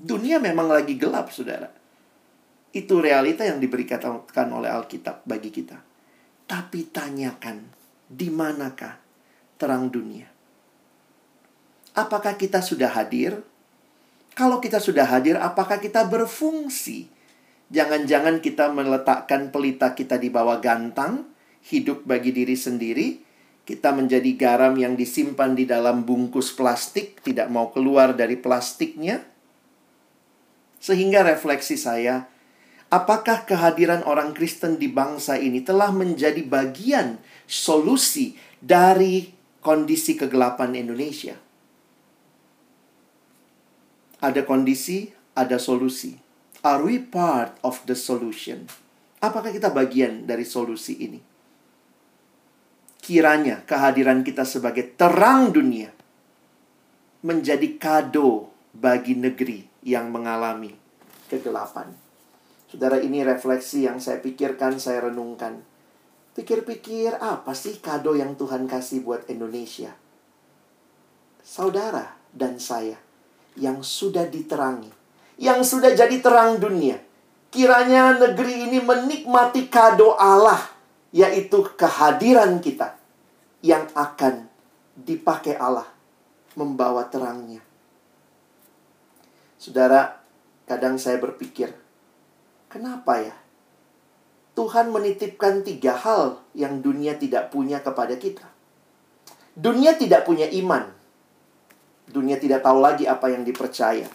Dunia 0.00 0.40
memang 0.40 0.72
lagi 0.72 0.96
gelap, 0.96 1.28
saudara. 1.28 1.68
Itu 2.72 3.04
realita 3.04 3.44
yang 3.44 3.60
diberikan 3.60 4.00
oleh 4.50 4.72
Alkitab 4.72 5.22
bagi 5.28 5.52
kita. 5.52 5.76
Tapi 6.48 6.88
tanyakan, 6.88 7.62
di 8.14 8.30
manakah 8.30 9.02
terang 9.58 9.90
dunia? 9.90 10.30
Apakah 11.94 12.38
kita 12.38 12.62
sudah 12.62 12.90
hadir? 12.94 13.42
Kalau 14.34 14.58
kita 14.58 14.82
sudah 14.82 15.06
hadir, 15.06 15.38
apakah 15.38 15.78
kita 15.78 16.06
berfungsi? 16.06 17.06
Jangan-jangan 17.70 18.42
kita 18.42 18.70
meletakkan 18.70 19.54
pelita 19.54 19.94
kita 19.94 20.18
di 20.18 20.30
bawah 20.30 20.58
gantang, 20.58 21.26
hidup 21.70 22.02
bagi 22.02 22.34
diri 22.34 22.58
sendiri, 22.58 23.22
kita 23.64 23.96
menjadi 23.96 24.28
garam 24.36 24.76
yang 24.76 24.98
disimpan 24.98 25.56
di 25.56 25.64
dalam 25.64 26.04
bungkus 26.04 26.52
plastik, 26.52 27.22
tidak 27.24 27.48
mau 27.48 27.72
keluar 27.72 28.12
dari 28.12 28.36
plastiknya. 28.36 29.24
Sehingga 30.82 31.24
refleksi 31.24 31.80
saya, 31.80 32.28
apakah 32.94 33.42
kehadiran 33.42 34.06
orang 34.06 34.30
Kristen 34.30 34.78
di 34.78 34.86
bangsa 34.86 35.34
ini 35.34 35.66
telah 35.66 35.90
menjadi 35.90 36.46
bagian 36.46 37.18
solusi 37.42 38.38
dari 38.62 39.34
kondisi 39.58 40.14
kegelapan 40.14 40.78
Indonesia? 40.78 41.34
Ada 44.22 44.46
kondisi, 44.46 45.10
ada 45.34 45.58
solusi. 45.58 46.14
Are 46.62 46.86
we 46.86 47.02
part 47.02 47.58
of 47.66 47.82
the 47.84 47.98
solution? 47.98 48.70
Apakah 49.18 49.50
kita 49.50 49.74
bagian 49.74 50.24
dari 50.24 50.46
solusi 50.46 50.96
ini? 51.02 51.20
Kiranya 53.04 53.66
kehadiran 53.68 54.24
kita 54.24 54.48
sebagai 54.48 54.96
terang 54.96 55.52
dunia 55.52 55.92
menjadi 57.20 57.76
kado 57.76 58.48
bagi 58.72 59.12
negeri 59.12 59.84
yang 59.84 60.08
mengalami 60.08 60.72
kegelapan. 61.28 62.03
Saudara, 62.74 62.98
ini 62.98 63.22
refleksi 63.22 63.86
yang 63.86 64.02
saya 64.02 64.18
pikirkan, 64.18 64.82
saya 64.82 65.06
renungkan. 65.06 65.62
Pikir-pikir, 66.34 67.14
apa 67.22 67.54
sih 67.54 67.78
kado 67.78 68.18
yang 68.18 68.34
Tuhan 68.34 68.66
kasih 68.66 69.06
buat 69.06 69.30
Indonesia? 69.30 69.94
Saudara 71.38 72.18
dan 72.34 72.58
saya 72.58 72.98
yang 73.54 73.86
sudah 73.86 74.26
diterangi, 74.26 74.90
yang 75.38 75.62
sudah 75.62 75.94
jadi 75.94 76.18
terang 76.18 76.58
dunia. 76.58 76.98
Kiranya 77.54 78.18
negeri 78.18 78.66
ini 78.66 78.82
menikmati 78.82 79.70
kado 79.70 80.18
Allah, 80.18 80.58
yaitu 81.14 81.62
kehadiran 81.78 82.58
kita 82.58 82.98
yang 83.62 83.86
akan 83.94 84.50
dipakai 84.98 85.54
Allah 85.54 85.86
membawa 86.58 87.06
terangnya. 87.06 87.62
Saudara, 89.62 90.18
kadang 90.66 90.98
saya 90.98 91.22
berpikir, 91.22 91.83
kenapa 92.74 93.22
ya? 93.22 93.34
Tuhan 94.58 94.90
menitipkan 94.90 95.62
tiga 95.62 95.94
hal 95.94 96.42
yang 96.58 96.82
dunia 96.82 97.14
tidak 97.14 97.54
punya 97.54 97.78
kepada 97.78 98.18
kita. 98.18 98.50
Dunia 99.54 99.94
tidak 99.94 100.26
punya 100.26 100.50
iman. 100.50 100.90
Dunia 102.10 102.38
tidak 102.42 102.66
tahu 102.66 102.82
lagi 102.82 103.06
apa 103.06 103.30
yang 103.30 103.46
dipercaya. 103.46 104.06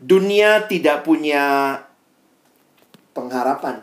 Dunia 0.00 0.64
tidak 0.68 1.04
punya 1.04 1.76
pengharapan. 3.16 3.80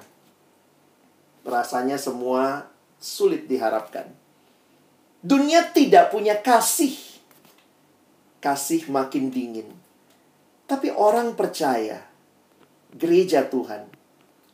Rasanya 1.42 1.98
semua 1.98 2.70
sulit 3.02 3.50
diharapkan. 3.50 4.06
Dunia 5.22 5.66
tidak 5.74 6.14
punya 6.14 6.38
kasih. 6.38 6.94
Kasih 8.42 8.86
makin 8.90 9.34
dingin. 9.34 9.70
Tapi 10.70 10.94
orang 10.94 11.34
percaya, 11.34 12.11
gereja 12.96 13.48
Tuhan, 13.48 13.88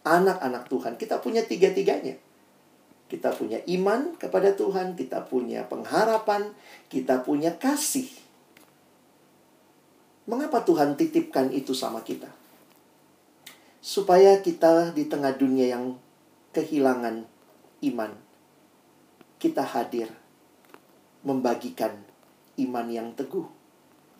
anak-anak 0.06 0.70
Tuhan, 0.70 0.94
kita 0.96 1.20
punya 1.20 1.44
tiga-tiganya. 1.44 2.16
Kita 3.08 3.32
punya 3.32 3.64
iman 3.64 4.20
kepada 4.20 4.52
Tuhan, 4.52 5.00
kita 5.00 5.24
punya 5.32 5.64
pengharapan, 5.72 6.52
kita 6.92 7.24
punya 7.24 7.56
kasih. 7.56 8.12
Mengapa 10.28 10.68
Tuhan 10.68 11.00
titipkan 11.00 11.56
itu 11.56 11.72
sama 11.72 12.04
kita? 12.04 12.28
Supaya 13.80 14.44
kita 14.44 14.92
di 14.92 15.08
tengah 15.08 15.32
dunia 15.40 15.72
yang 15.72 15.96
kehilangan 16.52 17.24
iman, 17.88 18.12
kita 19.40 19.64
hadir 19.64 20.12
membagikan 21.24 21.96
iman 22.60 22.88
yang 22.92 23.16
teguh. 23.16 23.48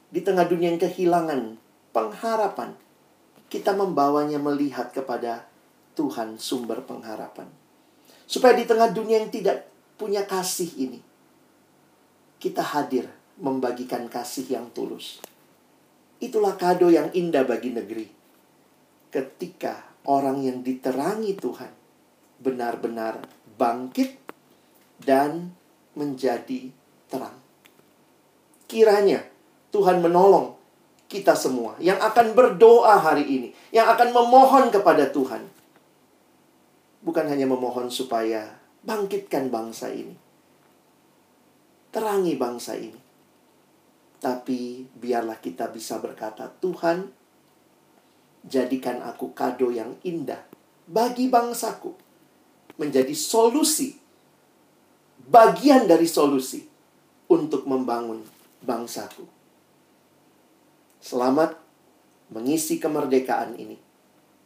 Di 0.08 0.24
tengah 0.24 0.48
dunia 0.48 0.72
yang 0.72 0.80
kehilangan 0.80 1.60
pengharapan, 1.92 2.80
kita 3.48 3.72
membawanya 3.72 4.40
melihat 4.40 4.92
kepada 4.92 5.48
Tuhan 5.96 6.36
sumber 6.38 6.84
pengharapan. 6.84 7.48
Supaya 8.28 8.54
di 8.60 8.68
tengah 8.68 8.92
dunia 8.92 9.24
yang 9.24 9.32
tidak 9.32 9.72
punya 9.96 10.28
kasih 10.28 10.68
ini, 10.76 11.00
kita 12.38 12.62
hadir 12.62 13.08
membagikan 13.40 14.06
kasih 14.12 14.46
yang 14.52 14.68
tulus. 14.76 15.24
Itulah 16.20 16.60
kado 16.60 16.92
yang 16.92 17.14
indah 17.16 17.48
bagi 17.48 17.72
negeri. 17.72 18.08
Ketika 19.08 19.88
orang 20.10 20.44
yang 20.44 20.60
diterangi 20.66 21.38
Tuhan 21.40 21.72
benar-benar 22.44 23.24
bangkit 23.56 24.20
dan 25.02 25.56
menjadi 25.96 26.70
terang. 27.08 27.38
Kiranya 28.68 29.24
Tuhan 29.72 30.04
menolong 30.04 30.57
kita 31.08 31.34
semua 31.40 31.80
yang 31.80 31.98
akan 32.00 32.36
berdoa 32.36 33.00
hari 33.00 33.24
ini, 33.24 33.50
yang 33.72 33.88
akan 33.88 34.12
memohon 34.12 34.68
kepada 34.72 35.08
Tuhan. 35.12 35.48
Bukan 37.04 37.26
hanya 37.32 37.48
memohon 37.48 37.88
supaya 37.88 38.60
bangkitkan 38.84 39.48
bangsa 39.48 39.88
ini, 39.92 40.16
terangi 41.96 42.36
bangsa 42.36 42.76
ini, 42.76 43.00
tapi 44.18 44.84
biarlah 44.98 45.40
kita 45.40 45.72
bisa 45.72 46.02
berkata, 46.04 46.52
Tuhan, 46.60 47.08
jadikan 48.44 49.06
aku 49.06 49.32
kado 49.32 49.70
yang 49.70 49.96
indah 50.04 50.42
bagi 50.90 51.32
bangsaku. 51.32 51.94
Menjadi 52.78 53.14
solusi, 53.18 53.98
bagian 55.26 55.90
dari 55.90 56.06
solusi 56.06 56.62
untuk 57.26 57.66
membangun 57.66 58.22
bangsaku. 58.62 59.37
Selamat 60.98 61.56
mengisi 62.34 62.82
kemerdekaan 62.82 63.56
ini 63.56 63.78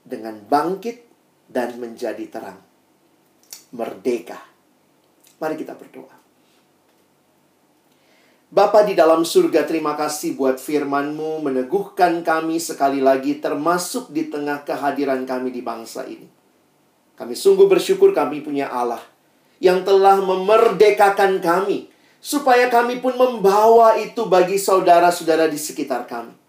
dengan 0.03 0.37
bangkit 0.45 1.07
dan 1.47 1.79
menjadi 1.79 2.27
terang. 2.27 2.59
Merdeka. 3.71 4.39
Mari 5.39 5.55
kita 5.55 5.73
berdoa. 5.73 6.21
Bapa 8.51 8.83
di 8.83 8.99
dalam 8.99 9.23
surga, 9.23 9.63
terima 9.63 9.95
kasih 9.95 10.35
buat 10.35 10.59
firman-Mu 10.59 11.39
meneguhkan 11.39 12.19
kami 12.19 12.59
sekali 12.59 12.99
lagi 12.99 13.39
termasuk 13.39 14.11
di 14.11 14.27
tengah 14.27 14.67
kehadiran 14.67 15.23
kami 15.23 15.55
di 15.55 15.63
bangsa 15.63 16.03
ini. 16.03 16.27
Kami 17.15 17.31
sungguh 17.31 17.71
bersyukur 17.71 18.11
kami 18.11 18.43
punya 18.43 18.67
Allah 18.67 18.99
yang 19.63 19.87
telah 19.87 20.19
memerdekakan 20.19 21.39
kami 21.39 21.87
supaya 22.19 22.67
kami 22.67 22.99
pun 22.99 23.15
membawa 23.15 23.95
itu 23.95 24.27
bagi 24.27 24.59
saudara-saudara 24.59 25.47
di 25.47 25.55
sekitar 25.55 26.03
kami. 26.03 26.40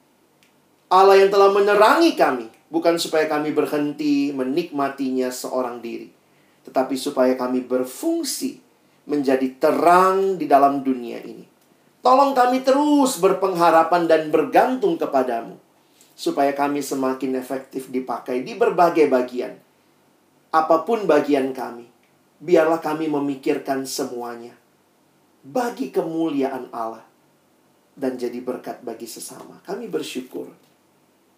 Allah 0.92 1.16
yang 1.16 1.32
telah 1.32 1.48
menerangi 1.48 2.12
kami 2.12 2.52
bukan 2.68 3.00
supaya 3.00 3.24
kami 3.24 3.56
berhenti 3.56 4.28
menikmatinya 4.36 5.32
seorang 5.32 5.80
diri, 5.80 6.12
tetapi 6.68 6.92
supaya 7.00 7.32
kami 7.40 7.64
berfungsi 7.64 8.60
menjadi 9.08 9.48
terang 9.56 10.36
di 10.36 10.44
dalam 10.44 10.84
dunia 10.84 11.18
ini 11.24 11.52
Tolong 12.02 12.34
kami 12.34 12.66
terus 12.66 13.22
berpengharapan 13.22 14.10
dan 14.10 14.34
bergantung 14.34 14.98
kepadamu. 14.98 15.54
Supaya 16.18 16.50
kami 16.50 16.82
semakin 16.82 17.38
efektif 17.38 17.88
dipakai 17.94 18.42
di 18.42 18.58
berbagai 18.58 19.06
bagian. 19.06 19.54
Apa 20.52 20.82
pun 20.82 21.06
bagian 21.06 21.54
kami, 21.54 21.88
biarlah 22.42 22.82
kami 22.82 23.06
memikirkan 23.06 23.86
semuanya. 23.86 24.52
Bagi 25.46 25.94
kemuliaan 25.94 26.74
Allah. 26.74 27.06
Dan 27.94 28.18
jadi 28.18 28.42
berkat 28.42 28.82
bagi 28.82 29.06
sesama. 29.06 29.62
Kami 29.62 29.86
bersyukur. 29.86 30.50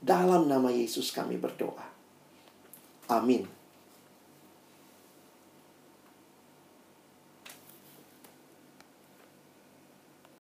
Dalam 0.05 0.53
nama 0.53 0.69
Yesus 0.69 1.09
kami 1.09 1.41
berdoa. 1.41 1.89
Amin. 3.09 3.49